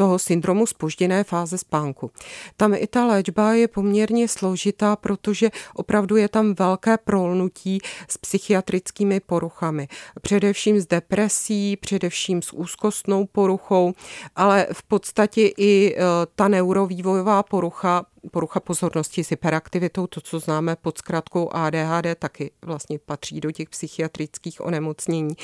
toho 0.00 0.18
syndromu 0.18 0.66
spožděné 0.66 1.24
fáze 1.24 1.58
spánku. 1.58 2.10
Tam 2.56 2.74
i 2.74 2.86
ta 2.86 3.06
léčba 3.06 3.52
je 3.52 3.68
poměrně 3.68 4.28
složitá, 4.28 4.96
protože 4.96 5.50
opravdu 5.74 6.16
je 6.16 6.28
tam 6.28 6.54
velké 6.54 6.98
prolnutí 6.98 7.78
s 8.08 8.18
psychiatrickými 8.18 9.20
poruchami. 9.20 9.88
Především 10.22 10.80
s 10.80 10.86
depresí, 10.86 11.76
především 11.76 12.42
s 12.42 12.52
úzkostnou 12.52 13.26
poruchou, 13.26 13.92
ale 14.36 14.66
v 14.72 14.82
podstatě 14.82 15.50
i 15.56 15.94
e, 15.94 16.00
ta 16.34 16.48
neurovývojová 16.48 17.42
porucha 17.42 18.06
porucha 18.30 18.60
pozornosti 18.60 19.24
s 19.24 19.30
hyperaktivitou, 19.30 20.06
to, 20.06 20.20
co 20.20 20.38
známe 20.38 20.76
pod 20.76 20.98
zkratkou 20.98 21.50
ADHD, 21.52 22.06
taky 22.18 22.50
vlastně 22.64 22.98
patří 22.98 23.40
do 23.40 23.50
těch 23.50 23.68
psychiatrických 23.68 24.60
onemocnění. 24.60 25.34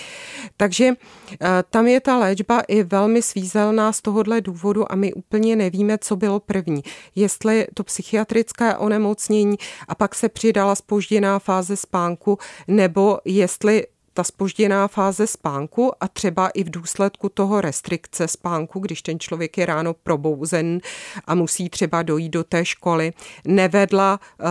Takže 0.57 0.87
eh, 0.87 1.49
tam 1.71 1.87
je 1.87 2.01
ta 2.01 2.19
léčba 2.19 2.61
i 2.61 2.83
velmi 2.83 3.23
svízelná 3.23 3.93
z 3.93 4.01
tohohle 4.01 4.41
důvodu 4.41 4.93
a 4.93 4.97
my 4.97 5.13
úplně 5.13 5.57
nevíme, 5.57 5.99
co 5.99 6.17
bylo 6.17 6.41
první. 6.41 6.83
Jestli 7.15 7.67
to 7.75 7.85
psychiatrické 7.85 8.77
onemocnění 8.77 9.57
a 9.89 9.95
pak 9.95 10.15
se 10.15 10.29
přidala 10.29 10.75
spožděná 10.75 11.39
fáze 11.39 11.77
spánku, 11.77 12.39
nebo 12.69 13.19
jestli 13.25 13.87
ta 14.17 14.25
spožděná 14.25 14.89
fáze 14.89 15.27
spánku 15.27 15.93
a 16.01 16.09
třeba 16.09 16.49
i 16.49 16.65
v 16.65 16.71
důsledku 16.71 17.29
toho 17.29 17.61
restrikce 17.61 18.29
spánku, 18.29 18.81
když 18.81 19.03
ten 19.03 19.21
člověk 19.21 19.59
je 19.59 19.67
ráno 19.67 19.95
probouzen 19.95 20.81
a 21.25 21.35
musí 21.35 21.69
třeba 21.69 22.03
dojít 22.03 22.29
do 22.29 22.45
té 22.45 22.65
školy, 22.65 23.13
nevedla 23.47 24.21
eh, 24.21 24.45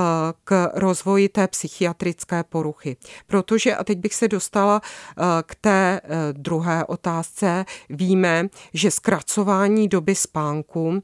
k 0.43 0.69
rozvoji 0.73 1.29
té 1.29 1.47
psychiatrické 1.47 2.43
poruchy. 2.43 2.97
Protože, 3.27 3.75
a 3.75 3.83
teď 3.83 3.97
bych 3.97 4.13
se 4.13 4.27
dostala 4.27 4.81
eh, 4.81 5.23
k 5.45 5.55
té 5.55 6.01
eh, 6.03 6.09
druhé 6.33 6.85
otázce, 6.85 7.65
víme, 7.89 8.47
že 8.73 8.91
zkracování 8.91 9.87
doby 9.87 10.15
spánku 10.15 11.01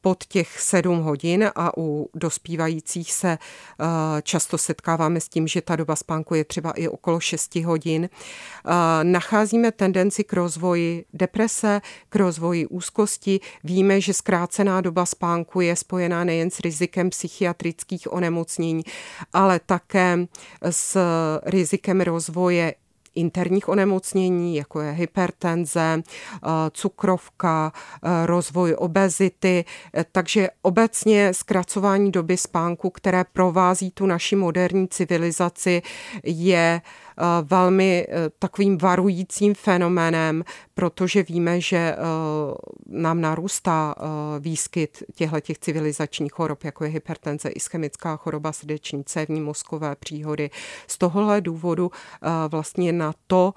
pod 0.00 0.24
těch 0.24 0.60
sedm 0.60 0.98
hodin 1.00 1.50
a 1.54 1.78
u 1.78 2.10
dospívajících 2.14 3.12
se 3.12 3.38
často 4.22 4.58
setkáváme 4.58 5.20
s 5.20 5.28
tím, 5.28 5.48
že 5.48 5.62
ta 5.62 5.76
doba 5.76 5.96
spánku 5.96 6.34
je 6.34 6.44
třeba 6.44 6.70
i 6.70 6.88
okolo 6.88 7.20
6 7.20 7.54
hodin, 7.54 7.83
hodin, 7.84 8.08
nacházíme 9.02 9.72
tendenci 9.72 10.24
k 10.24 10.32
rozvoji 10.32 11.04
deprese, 11.12 11.80
k 12.08 12.16
rozvoji 12.16 12.66
úzkosti. 12.66 13.40
Víme, 13.64 14.00
že 14.00 14.14
zkrácená 14.14 14.80
doba 14.80 15.06
spánku 15.06 15.60
je 15.60 15.76
spojená 15.76 16.24
nejen 16.24 16.50
s 16.50 16.60
rizikem 16.60 17.10
psychiatrických 17.10 18.12
onemocnění, 18.12 18.82
ale 19.32 19.60
také 19.66 20.26
s 20.70 20.98
rizikem 21.44 22.00
rozvoje 22.00 22.74
interních 23.14 23.68
onemocnění, 23.68 24.56
jako 24.56 24.80
je 24.80 24.92
hypertenze, 24.92 26.02
cukrovka, 26.72 27.72
rozvoj 28.24 28.74
obezity. 28.78 29.64
Takže 30.12 30.48
obecně 30.62 31.34
zkracování 31.34 32.10
doby 32.12 32.36
spánku, 32.36 32.90
které 32.90 33.24
provází 33.32 33.90
tu 33.90 34.06
naši 34.06 34.36
moderní 34.36 34.88
civilizaci, 34.88 35.82
je 36.24 36.80
Eh, 37.18 37.22
velmi 37.42 38.06
eh, 38.08 38.30
takovým 38.38 38.78
varujícím 38.78 39.54
fenoménem, 39.54 40.44
protože 40.74 41.22
víme, 41.22 41.60
že 41.60 41.76
eh, 41.76 41.96
nám 42.86 43.20
narůstá 43.20 43.94
výskyt 44.38 45.02
těchto 45.14 45.40
těch 45.40 45.58
civilizačních 45.58 46.32
chorob, 46.32 46.64
jako 46.64 46.84
je 46.84 46.90
hypertenze, 46.90 47.48
ischemická 47.48 48.16
choroba 48.16 48.52
srdeční, 48.52 49.04
cévní 49.04 49.40
mozkové 49.40 49.96
příhody. 49.96 50.50
Z 50.86 50.98
tohohle 50.98 51.40
důvodu 51.40 51.90
vlastně 52.48 52.92
na 52.92 53.14
to, 53.26 53.54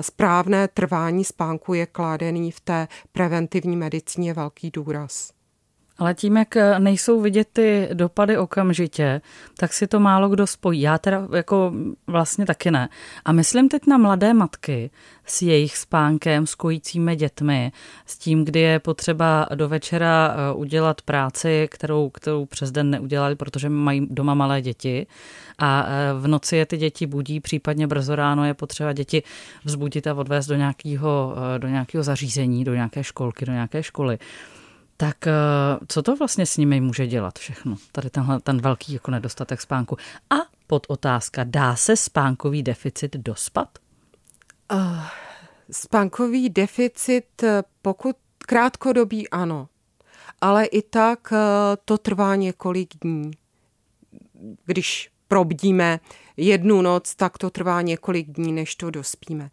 správné 0.00 0.68
trvání 0.68 1.24
spánku 1.24 1.74
je 1.74 1.86
kládený 1.86 2.50
v 2.50 2.60
té 2.60 2.88
preventivní 3.12 3.76
medicíně 3.76 4.34
velký 4.34 4.70
důraz. 4.70 5.33
Ale 5.98 6.14
tím, 6.14 6.36
jak 6.36 6.56
eh, 6.56 6.78
nejsou 6.78 7.20
vidět 7.20 7.48
ty 7.52 7.88
dopady 7.92 8.38
okamžitě, 8.38 9.20
tak 9.58 9.72
si 9.72 9.86
to 9.86 10.00
málo 10.00 10.28
kdo 10.28 10.46
spojí. 10.46 10.80
Já 10.80 10.98
teda 10.98 11.28
jako 11.34 11.72
vlastně 12.06 12.46
taky 12.46 12.70
ne. 12.70 12.88
A 13.24 13.32
myslím 13.32 13.68
teď 13.68 13.86
na 13.86 13.98
mladé 13.98 14.34
matky 14.34 14.90
s 15.26 15.42
jejich 15.42 15.76
spánkem, 15.76 16.46
s 16.46 16.54
kojícími 16.54 17.16
dětmi, 17.16 17.72
s 18.06 18.18
tím, 18.18 18.44
kdy 18.44 18.60
je 18.60 18.78
potřeba 18.78 19.46
do 19.54 19.68
večera 19.68 20.34
eh, 20.34 20.54
udělat 20.54 21.02
práci, 21.02 21.68
kterou, 21.70 22.10
kterou 22.10 22.46
přes 22.46 22.70
den 22.70 22.90
neudělali, 22.90 23.36
protože 23.36 23.68
mají 23.68 24.06
doma 24.10 24.34
malé 24.34 24.62
děti 24.62 25.06
a 25.58 25.86
eh, 25.86 26.20
v 26.20 26.28
noci 26.28 26.56
je 26.56 26.66
ty 26.66 26.76
děti 26.76 27.06
budí, 27.06 27.40
případně 27.40 27.86
brzo 27.86 28.16
ráno 28.16 28.44
je 28.44 28.54
potřeba 28.54 28.92
děti 28.92 29.22
vzbudit 29.64 30.06
a 30.06 30.14
odvést 30.14 30.46
do 30.46 30.54
nějakého, 30.54 31.34
do 31.58 31.68
nějakého 31.68 32.04
zařízení, 32.04 32.64
do 32.64 32.74
nějaké 32.74 33.04
školky, 33.04 33.46
do 33.46 33.52
nějaké 33.52 33.82
školy. 33.82 34.18
Tak 34.96 35.26
eh, 35.26 35.32
co 35.88 36.02
to 36.02 36.16
vlastně 36.16 36.46
s 36.46 36.56
nimi 36.56 36.80
může 36.80 37.06
dělat 37.06 37.38
všechno? 37.38 37.76
Tady 37.92 38.10
tenhle, 38.10 38.40
ten 38.40 38.60
velký 38.60 38.92
jako 38.92 39.10
nedostatek 39.10 39.60
spánku. 39.60 39.96
A 40.30 40.34
pod 40.66 40.86
otázka, 40.88 41.44
dá 41.44 41.76
se 41.76 41.96
spánkový 41.96 42.62
deficit 42.62 43.16
dospat? 43.16 43.78
Uh, 44.72 45.02
spánkový 45.70 46.50
deficit, 46.50 47.42
eh, 47.42 47.62
pokud 47.82 48.16
krátkodobý, 48.38 49.28
ano. 49.28 49.68
Ale 50.40 50.64
i 50.64 50.82
tak 50.82 51.32
to 51.84 51.98
trvá 51.98 52.36
několik 52.36 52.94
dní. 53.00 53.30
Když 54.64 55.10
probdíme 55.28 56.00
jednu 56.36 56.82
noc, 56.82 57.14
tak 57.14 57.38
to 57.38 57.50
trvá 57.50 57.82
několik 57.82 58.30
dní, 58.30 58.52
než 58.52 58.74
to 58.74 58.90
dospíme. 58.90 59.50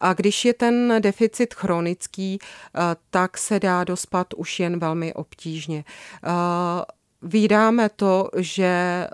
A 0.00 0.12
když 0.12 0.44
je 0.44 0.54
ten 0.54 0.96
deficit 1.00 1.54
chronický, 1.54 2.38
eh, 2.40 2.80
tak 3.10 3.38
se 3.38 3.60
dá 3.60 3.84
dospat 3.84 4.34
už 4.34 4.60
jen 4.60 4.78
velmi 4.78 5.14
obtížně. 5.14 5.84
Eh, 6.24 6.28
Vídáme 7.22 7.88
to, 7.88 8.28
že 8.36 8.64
eh, 8.64 9.08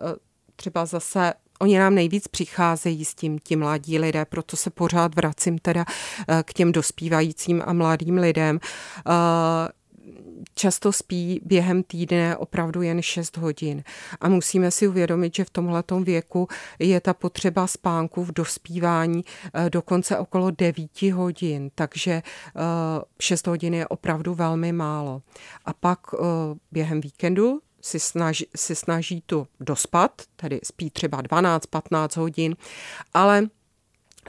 třeba 0.57 0.87
zase 0.87 1.33
Oni 1.63 1.79
nám 1.79 1.95
nejvíc 1.95 2.29
přicházejí 2.29 3.05
s 3.05 3.15
tím 3.15 3.39
ti 3.39 3.57
mladí 3.57 3.99
lidé, 3.99 4.25
proto 4.25 4.57
se 4.57 4.71
pořád 4.71 5.15
vracím 5.15 5.59
teda 5.59 5.85
k 6.43 6.53
těm 6.53 6.73
dospívajícím 6.73 7.63
a 7.67 7.73
mladým 7.73 8.19
lidem 8.19 8.61
často 10.61 10.93
spí 10.93 11.41
během 11.45 11.83
týdne 11.83 12.37
opravdu 12.37 12.83
jen 12.83 13.03
6 13.03 13.37
hodin. 13.37 13.83
A 14.21 14.29
musíme 14.29 14.71
si 14.71 14.89
uvědomit, 14.89 15.35
že 15.35 15.45
v 15.45 15.51
tomhletom 15.51 16.05
věku 16.05 16.49
je 16.79 17.01
ta 17.01 17.15
potřeba 17.15 17.67
spánku 17.67 18.25
v 18.25 18.33
dospívání 18.33 19.25
eh, 19.55 19.71
dokonce 19.71 20.19
okolo 20.19 20.51
9 20.51 21.03
hodin, 21.03 21.71
takže 21.75 22.23
6 23.21 23.47
eh, 23.47 23.51
hodin 23.51 23.75
je 23.75 23.89
opravdu 23.89 24.35
velmi 24.35 24.73
málo. 24.73 25.23
A 25.65 25.73
pak 25.73 26.01
eh, 26.15 26.19
během 26.73 27.01
víkendu 27.01 27.61
si 27.81 28.01
snaží, 28.01 28.47
si 28.57 28.75
snaží 28.75 29.23
tu 29.27 29.47
dospat, 29.61 30.23
tedy 30.37 30.61
spí 30.65 30.91
třeba 30.91 31.23
12-15 31.23 32.21
hodin, 32.21 32.57
ale 33.15 33.49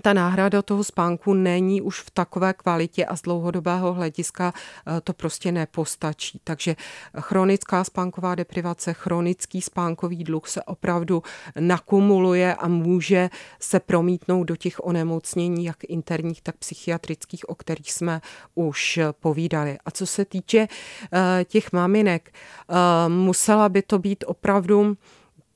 ta 0.01 0.13
náhrada 0.13 0.61
toho 0.61 0.83
spánku 0.83 1.33
není 1.33 1.81
už 1.81 2.01
v 2.01 2.11
takové 2.11 2.53
kvalitě 2.53 3.05
a 3.05 3.15
z 3.15 3.21
dlouhodobého 3.21 3.93
hlediska 3.93 4.53
eh, 4.53 5.01
to 5.01 5.13
prostě 5.13 5.51
nepostačí. 5.51 6.41
Takže 6.43 6.75
chronická 7.19 7.83
spánková 7.83 8.35
deprivace, 8.35 8.93
chronický 8.93 9.61
spánkový 9.61 10.23
dluh 10.23 10.47
se 10.47 10.63
opravdu 10.63 11.23
nakumuluje 11.59 12.55
a 12.55 12.67
může 12.67 13.29
se 13.59 13.79
promítnout 13.79 14.43
do 14.43 14.55
těch 14.55 14.85
onemocnění, 14.85 15.65
jak 15.65 15.83
interních, 15.83 16.41
tak 16.41 16.55
psychiatrických, 16.57 17.49
o 17.49 17.55
kterých 17.55 17.91
jsme 17.91 18.21
už 18.55 18.99
povídali. 19.19 19.77
A 19.85 19.91
co 19.91 20.05
se 20.05 20.25
týče 20.25 20.67
eh, 21.13 21.45
těch 21.45 21.71
maminek, 21.71 22.33
eh, 22.33 22.75
musela 23.09 23.69
by 23.69 23.81
to 23.81 23.99
být 23.99 24.23
opravdu 24.27 24.97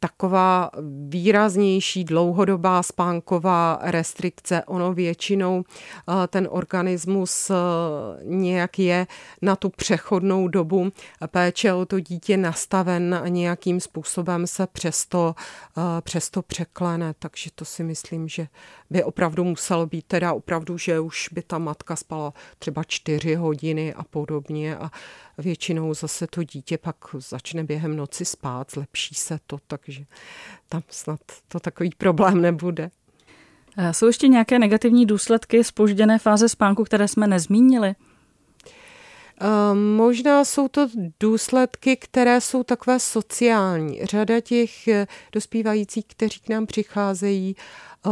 taková 0.06 0.72
výraznější 1.08 2.04
dlouhodobá 2.04 2.84
spánková 2.84 3.80
restrikce. 3.82 4.64
Ono 4.64 4.94
většinou 4.94 5.64
eh, 5.64 6.28
ten 6.28 6.48
organismus 6.52 7.50
eh, 7.50 7.54
nějak 8.24 8.80
je 8.80 9.08
na 9.42 9.56
tu 9.56 9.70
přechodnou 9.70 10.48
dobu 10.48 10.92
péče 11.28 11.74
o 11.74 11.86
to 11.86 12.00
dítě 12.00 12.38
nastaven 12.38 13.20
a 13.24 13.28
nějakým 13.28 13.80
způsobem 13.80 14.48
se 14.48 14.68
přesto, 14.68 15.36
eh, 15.78 16.02
přesto 16.02 16.42
překlene. 16.42 17.14
Takže 17.20 17.50
to 17.56 17.66
si 17.66 17.84
myslím, 17.84 18.28
že 18.28 18.48
by 18.90 19.04
opravdu 19.04 19.44
muselo 19.44 19.86
být 19.86 20.06
teda 20.06 20.34
opravdu, 20.34 20.78
že 20.78 21.00
už 21.00 21.30
by 21.32 21.42
ta 21.42 21.58
matka 21.58 21.96
spala 21.96 22.34
třeba 22.60 22.84
čtyři 22.84 23.36
hodiny 23.36 23.94
a 23.94 24.04
podobně 24.04 24.78
a 24.78 24.92
většinou 25.38 25.94
zase 25.94 26.28
to 26.28 26.44
dítě 26.44 26.78
pak 26.78 26.96
začne 27.14 27.64
během 27.64 27.96
noci 27.96 28.26
spát, 28.26 28.72
zlepší 28.72 29.16
se 29.16 29.40
to, 29.48 29.58
takže 29.68 30.06
tam 30.70 30.84
snad 30.90 31.20
to 31.48 31.60
takový 31.60 31.90
problém 31.98 32.42
nebude. 32.42 32.92
Jsou 33.92 34.08
ještě 34.08 34.28
nějaké 34.28 34.60
negativní 34.60 35.06
důsledky 35.06 35.64
spožděné 35.64 36.20
fáze 36.20 36.50
spánku, 36.50 36.84
které 36.84 37.08
jsme 37.08 37.28
nezmínili? 37.28 37.96
Možná 39.74 40.46
jsou 40.46 40.68
to 40.68 40.88
důsledky, 41.20 41.98
které 41.98 42.42
jsou 42.42 42.64
takové 42.64 43.00
sociální. 43.00 44.06
Řada 44.06 44.42
těch 44.42 44.88
eh, 44.88 45.08
dospívajících, 45.32 46.06
kteří 46.08 46.40
k 46.40 46.50
nám 46.50 46.66
přicházejí, 46.66 47.56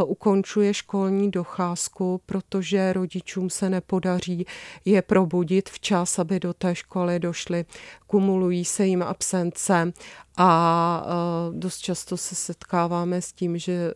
ukončuje 0.02 0.74
školní 0.74 1.30
docházku, 1.30 2.20
protože 2.26 2.92
rodičům 2.92 3.50
se 3.50 3.70
nepodaří 3.70 4.46
je 4.84 5.02
probudit 5.02 5.70
včas, 5.70 6.18
aby 6.18 6.40
do 6.40 6.54
té 6.54 6.74
školy 6.74 7.18
došly. 7.18 7.64
Kumulují 8.06 8.64
se 8.64 8.86
jim 8.86 9.02
absence 9.02 9.92
a 10.36 11.06
dost 11.52 11.78
často 11.78 12.16
se 12.16 12.34
setkáváme 12.34 13.22
s 13.22 13.32
tím, 13.32 13.58
že 13.58 13.94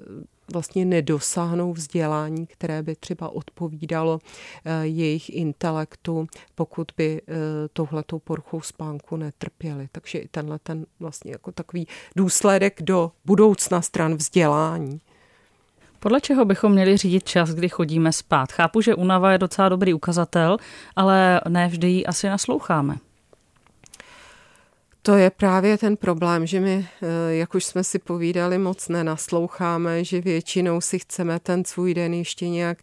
vlastně 0.52 0.84
nedosáhnou 0.84 1.72
vzdělání, 1.72 2.46
které 2.46 2.82
by 2.82 2.96
třeba 2.96 3.28
odpovídalo 3.28 4.18
eh, 4.64 4.86
jejich 4.86 5.30
intelektu, 5.30 6.26
pokud 6.54 6.92
by 6.96 7.22
eh, 7.28 7.34
tohletou 7.72 8.18
poruchou 8.18 8.60
spánku 8.60 9.16
netrpěli. 9.16 9.88
Takže 9.92 10.18
i 10.18 10.28
tenhle 10.28 10.58
ten 10.58 10.86
vlastně 11.00 11.30
jako 11.30 11.52
takový 11.52 11.86
důsledek 12.16 12.82
do 12.82 13.10
budoucna 13.24 13.82
stran 13.82 14.14
vzdělání. 14.14 15.00
Podle 16.00 16.20
čeho 16.20 16.44
bychom 16.44 16.72
měli 16.72 16.96
řídit 16.96 17.24
čas, 17.24 17.50
kdy 17.50 17.68
chodíme 17.68 18.12
spát? 18.12 18.52
Chápu, 18.52 18.80
že 18.80 18.94
únava 18.94 19.32
je 19.32 19.38
docela 19.38 19.68
dobrý 19.68 19.94
ukazatel, 19.94 20.56
ale 20.96 21.40
ne 21.48 21.68
vždy 21.68 21.88
ji 21.88 22.06
asi 22.06 22.28
nasloucháme. 22.28 22.96
To 25.08 25.16
je 25.16 25.30
právě 25.30 25.78
ten 25.78 25.96
problém, 25.96 26.46
že 26.46 26.60
my, 26.60 26.88
eh, 27.02 27.34
jak 27.34 27.54
už 27.54 27.64
jsme 27.64 27.84
si 27.84 27.98
povídali, 27.98 28.58
moc 28.58 28.88
nenasloucháme, 28.88 30.04
že 30.04 30.20
většinou 30.20 30.80
si 30.80 30.98
chceme 30.98 31.40
ten 31.40 31.64
svůj 31.64 31.94
den 31.94 32.14
ještě 32.14 32.48
nějak 32.48 32.78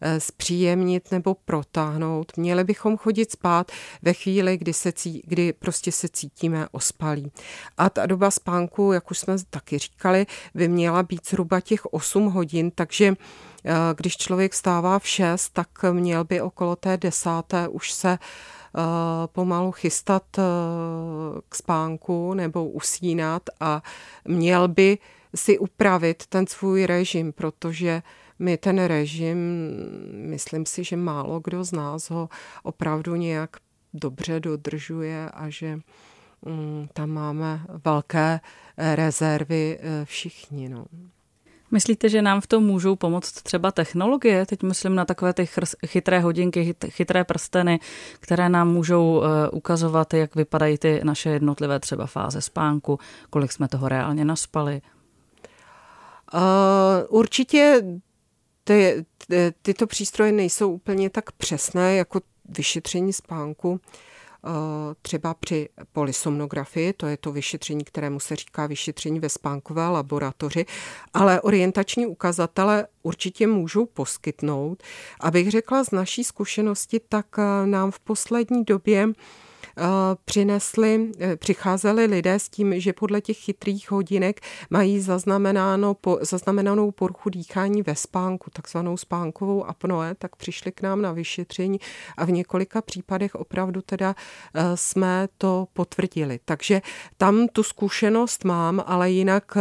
eh, 0.00 0.20
zpříjemnit 0.20 1.12
nebo 1.12 1.34
protáhnout. 1.34 2.32
Měli 2.36 2.64
bychom 2.64 2.96
chodit 2.96 3.30
spát 3.30 3.72
ve 4.02 4.12
chvíli, 4.12 4.56
kdy, 4.56 4.72
se 4.72 4.92
cí, 4.92 5.22
kdy 5.26 5.52
prostě 5.52 5.92
se 5.92 6.08
cítíme 6.08 6.66
ospalí. 6.70 7.32
A 7.76 7.90
ta 7.90 8.06
doba 8.06 8.30
spánku, 8.30 8.92
jak 8.92 9.10
už 9.10 9.18
jsme 9.18 9.36
taky 9.50 9.78
říkali, 9.78 10.26
by 10.54 10.68
měla 10.68 11.02
být 11.02 11.28
zhruba 11.28 11.60
těch 11.60 11.86
8 11.86 12.26
hodin, 12.26 12.70
takže 12.70 13.14
eh, 13.64 13.72
když 13.96 14.16
člověk 14.16 14.52
vstává 14.52 14.98
v 14.98 15.08
6, 15.08 15.48
tak 15.48 15.68
měl 15.92 16.24
by 16.24 16.40
okolo 16.40 16.76
té 16.76 16.96
desáté 16.96 17.68
už 17.68 17.92
se 17.92 18.10
uh, 18.10 18.57
pomalu 19.26 19.72
chystat 19.72 20.38
eh, 20.38 20.42
k 21.48 21.54
spánku 21.54 22.34
nebo 22.34 22.68
usínat 22.68 23.42
a 23.60 23.82
měl 24.24 24.68
by 24.68 24.98
si 25.34 25.58
upravit 25.58 26.26
ten 26.26 26.46
svůj 26.46 26.86
režim, 26.86 27.32
protože 27.32 28.02
my 28.38 28.56
ten 28.56 28.84
režim, 28.84 29.38
myslím 30.12 30.66
si, 30.66 30.84
že 30.84 30.96
málo 30.96 31.40
kdo 31.40 31.64
z 31.64 31.72
nás 31.72 32.10
ho 32.10 32.28
opravdu 32.62 33.16
nějak 33.16 33.56
dobře 33.94 34.40
dodržuje 34.40 35.30
a 35.30 35.48
že 35.48 35.78
mm, 36.42 36.88
tam 36.92 37.10
máme 37.10 37.60
velké 37.84 38.40
rezervy 38.76 39.78
eh, 39.80 40.04
všichni. 40.04 40.68
No. 40.68 40.84
Myslíte, 41.70 42.08
že 42.08 42.22
nám 42.22 42.40
v 42.40 42.46
tom 42.46 42.64
můžou 42.64 42.96
pomoct 42.96 43.42
třeba 43.42 43.72
technologie? 43.72 44.46
Teď 44.46 44.62
myslím 44.62 44.94
na 44.94 45.04
takové 45.04 45.32
ty 45.32 45.48
chytré 45.86 46.20
hodinky, 46.20 46.74
chytré 46.88 47.24
prsteny, 47.24 47.80
které 48.20 48.48
nám 48.48 48.72
můžou 48.72 49.22
eh, 49.22 49.48
ukazovat, 49.48 50.14
jak 50.14 50.34
vypadají 50.34 50.78
ty 50.78 51.00
naše 51.04 51.30
jednotlivé 51.30 51.80
třeba 51.80 52.06
fáze 52.06 52.40
spánku, 52.40 52.98
kolik 53.30 53.52
jsme 53.52 53.68
toho 53.68 53.88
reálně 53.88 54.24
naspali. 54.24 54.80
Uh, 56.34 56.40
určitě 57.18 57.82
ty, 58.64 59.04
ty, 59.26 59.52
tyto 59.62 59.86
přístroje 59.86 60.32
nejsou 60.32 60.72
úplně 60.72 61.10
tak 61.10 61.32
přesné 61.32 61.96
jako 61.96 62.20
vyšetření 62.48 63.12
spánku. 63.12 63.80
Eh, 64.44 64.94
třeba 65.02 65.34
při 65.34 65.68
polysomnografii, 65.92 66.92
to 66.92 67.06
je 67.06 67.16
to 67.16 67.32
vyšetření, 67.32 67.84
kterému 67.84 68.20
se 68.20 68.36
říká 68.36 68.66
vyšetření 68.66 69.20
ve 69.20 69.28
spánkové 69.28 69.88
laboratoři, 69.88 70.66
ale 71.14 71.40
orientační 71.40 72.06
ukazatele 72.06 72.86
určitě 73.02 73.46
můžou 73.46 73.86
poskytnout. 73.86 74.82
Abych 75.20 75.50
řekla 75.50 75.84
z 75.84 75.90
naší 75.90 76.24
zkušenosti, 76.24 77.00
tak 77.08 77.26
eh, 77.38 77.66
nám 77.66 77.90
v 77.90 78.00
poslední 78.00 78.64
době 78.64 79.08
přinesli, 80.24 81.12
eh, 81.20 81.36
přicházeli 81.36 82.06
lidé 82.06 82.38
s 82.38 82.48
tím, 82.48 82.80
že 82.80 82.92
podle 82.92 83.20
těch 83.20 83.36
chytrých 83.38 83.90
hodinek 83.90 84.40
mají 84.70 85.00
zaznamenáno, 85.00 85.94
po, 85.94 86.18
zaznamenanou 86.22 86.90
poruchu 86.90 87.30
dýchání 87.30 87.82
ve 87.82 87.94
spánku, 87.94 88.50
takzvanou 88.50 88.96
spánkovou 88.96 89.64
apnoe, 89.64 90.14
tak 90.14 90.36
přišli 90.36 90.72
k 90.72 90.82
nám 90.82 91.02
na 91.02 91.12
vyšetření 91.12 91.80
a 92.16 92.24
v 92.24 92.30
několika 92.30 92.82
případech 92.82 93.34
opravdu 93.34 93.82
teda 93.82 94.14
eh, 94.54 94.62
jsme 94.74 95.28
to 95.38 95.68
potvrdili. 95.72 96.40
Takže 96.44 96.82
tam 97.16 97.48
tu 97.48 97.62
zkušenost 97.62 98.44
mám, 98.44 98.84
ale 98.86 99.10
jinak 99.10 99.56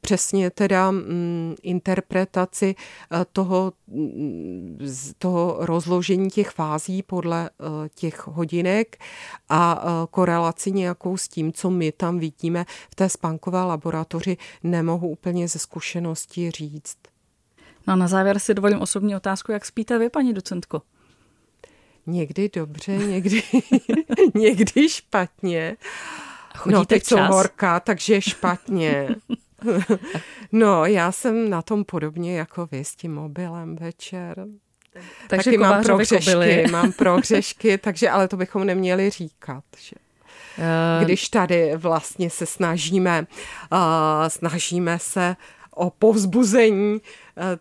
přesně 0.00 0.50
teda 0.50 0.90
mm, 0.90 1.54
interpretaci 1.62 2.74
eh, 3.12 3.26
toho, 3.32 3.72
mm, 3.86 4.78
toho 5.18 5.56
rozložení 5.60 6.30
těch 6.30 6.50
fází 6.50 7.02
podle 7.02 7.50
eh, 7.50 7.88
těch 7.94 8.26
hodinek 8.26 8.96
a 9.48 9.82
eh, 9.82 10.06
korelaci 10.10 10.72
nějakou 10.72 11.16
s 11.16 11.28
tím, 11.28 11.52
co 11.52 11.70
my 11.70 11.92
tam 11.92 12.18
vidíme 12.18 12.64
v 12.90 12.94
té 12.94 13.08
spánkové 13.08 13.64
laboratoři, 13.64 14.36
nemohu 14.62 15.08
úplně 15.08 15.48
ze 15.48 15.58
zkušenosti 15.58 16.50
říct. 16.50 16.96
No 17.86 17.92
a 17.92 17.96
na 17.96 18.08
závěr 18.08 18.38
si 18.38 18.54
dovolím 18.54 18.80
osobní 18.80 19.16
otázku, 19.16 19.52
jak 19.52 19.64
spíte 19.64 19.98
vy, 19.98 20.10
paní 20.10 20.34
docentko? 20.34 20.82
Někdy 22.06 22.50
dobře, 22.54 22.92
někdy, 22.96 23.42
někdy 24.34 24.88
špatně. 24.88 25.76
Chodíte 26.56 26.78
no, 26.78 26.84
teď 26.84 27.04
jsou 27.04 27.18
horka, 27.18 27.80
takže 27.80 28.20
špatně. 28.20 29.08
No, 30.52 30.86
já 30.86 31.12
jsem 31.12 31.50
na 31.50 31.62
tom 31.62 31.84
podobně 31.84 32.38
jako 32.38 32.66
vy 32.66 32.84
s 32.84 32.94
tím 32.94 33.14
mobilem 33.14 33.76
večer. 33.76 34.46
Takže 35.28 35.50
Taky 35.50 35.58
mám 35.58 35.82
prohřešky, 35.82 36.66
mám 36.70 36.92
prohřešky, 36.92 37.78
takže 37.78 38.10
ale 38.10 38.28
to 38.28 38.36
bychom 38.36 38.66
neměli 38.66 39.10
říkat. 39.10 39.64
Že? 39.78 39.96
Eh, 40.58 41.04
Když 41.04 41.28
tady 41.28 41.76
vlastně 41.76 42.30
se 42.30 42.46
snažíme, 42.46 43.26
uh, 43.72 43.78
snažíme 44.28 44.98
se 44.98 45.36
o 45.70 45.90
povzbuzení 45.90 46.92
uh, 46.94 47.00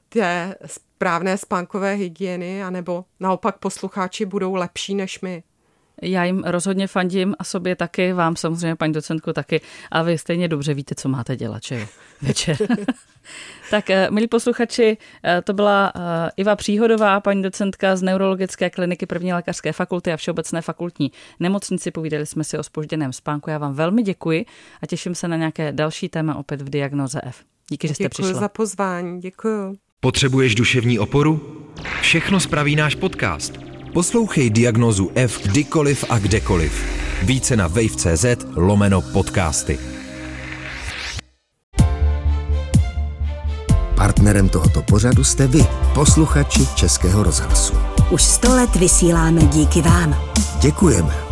té 0.10 0.56
správné 0.66 1.38
spánkové 1.38 1.94
hygieny, 1.94 2.64
anebo 2.64 3.06
naopak 3.20 3.58
poslucháči 3.58 4.26
budou 4.26 4.56
lepší 4.56 4.96
než 4.96 5.22
my. 5.22 5.44
Já 6.02 6.24
jim 6.24 6.44
rozhodně 6.44 6.88
fandím 6.88 7.36
a 7.40 7.44
sobě 7.44 7.76
taky, 7.76 8.14
vám 8.14 8.36
samozřejmě, 8.36 8.76
paní 8.76 8.94
docentku, 8.94 9.34
taky. 9.34 9.62
A 9.92 10.04
vy 10.04 10.18
stejně 10.18 10.48
dobře 10.48 10.74
víte, 10.74 10.96
co 10.96 11.10
máte 11.10 11.36
dělat, 11.36 11.64
že 11.64 11.80
jo, 11.80 11.88
večer. 12.22 12.58
tak, 13.72 13.90
eh, 13.90 14.08
milí 14.12 14.28
posluchači, 14.28 14.98
eh, 15.24 15.42
to 15.42 15.54
byla 15.54 15.94
eh, 15.96 16.32
Iva 16.38 16.56
Příhodová, 16.56 17.20
paní 17.20 17.42
docentka 17.42 17.96
z 17.96 18.02
Neurologické 18.02 18.70
kliniky 18.70 19.06
první 19.06 19.34
lékařské 19.34 19.74
fakulty 19.74 20.12
a 20.12 20.18
Všeobecné 20.18 20.62
fakultní 20.62 21.12
nemocnici. 21.40 21.92
Povídali 21.92 22.26
jsme 22.26 22.44
si 22.44 22.58
o 22.58 22.64
spožděném 22.64 23.14
spánku. 23.14 23.50
Já 23.50 23.58
vám 23.58 23.74
velmi 23.74 24.04
děkuji 24.04 24.46
a 24.82 24.88
těším 24.88 25.16
se 25.16 25.28
na 25.28 25.38
nějaké 25.38 25.72
další 25.72 26.10
téma 26.10 26.36
opět 26.36 26.62
v 26.62 26.70
Diagnoze 26.70 27.22
F. 27.24 27.44
Díky, 27.70 27.88
že 27.88 27.94
jste 27.94 28.04
děkuji 28.04 28.24
přišla. 28.24 28.40
za 28.40 28.50
pozvání, 28.50 29.22
děkuji. 29.22 29.78
Potřebuješ 30.00 30.56
duševní 30.56 31.00
oporu? 31.00 31.64
Všechno 32.02 32.40
spraví 32.40 32.76
náš 32.76 32.96
podcast. 32.96 33.77
Poslouchej 33.94 34.50
diagnozu 34.50 35.12
F 35.16 35.42
kdykoliv 35.48 36.06
a 36.10 36.20
kdekoliv. 36.20 36.86
Více 37.24 37.56
na 37.56 37.68
wave.cz 37.68 38.26
lomeno 38.56 39.02
podcasty. 39.02 39.80
Partnerem 43.96 44.50
tohoto 44.50 44.82
pořadu 44.82 45.24
jste 45.24 45.48
vy, 45.48 45.66
posluchači 45.94 46.68
Českého 46.76 47.24
rozhlasu. 47.24 47.74
Už 48.12 48.24
sto 48.24 48.56
let 48.56 48.76
vysíláme 48.76 49.42
díky 49.42 49.82
vám. 49.82 50.16
Děkujeme. 50.62 51.27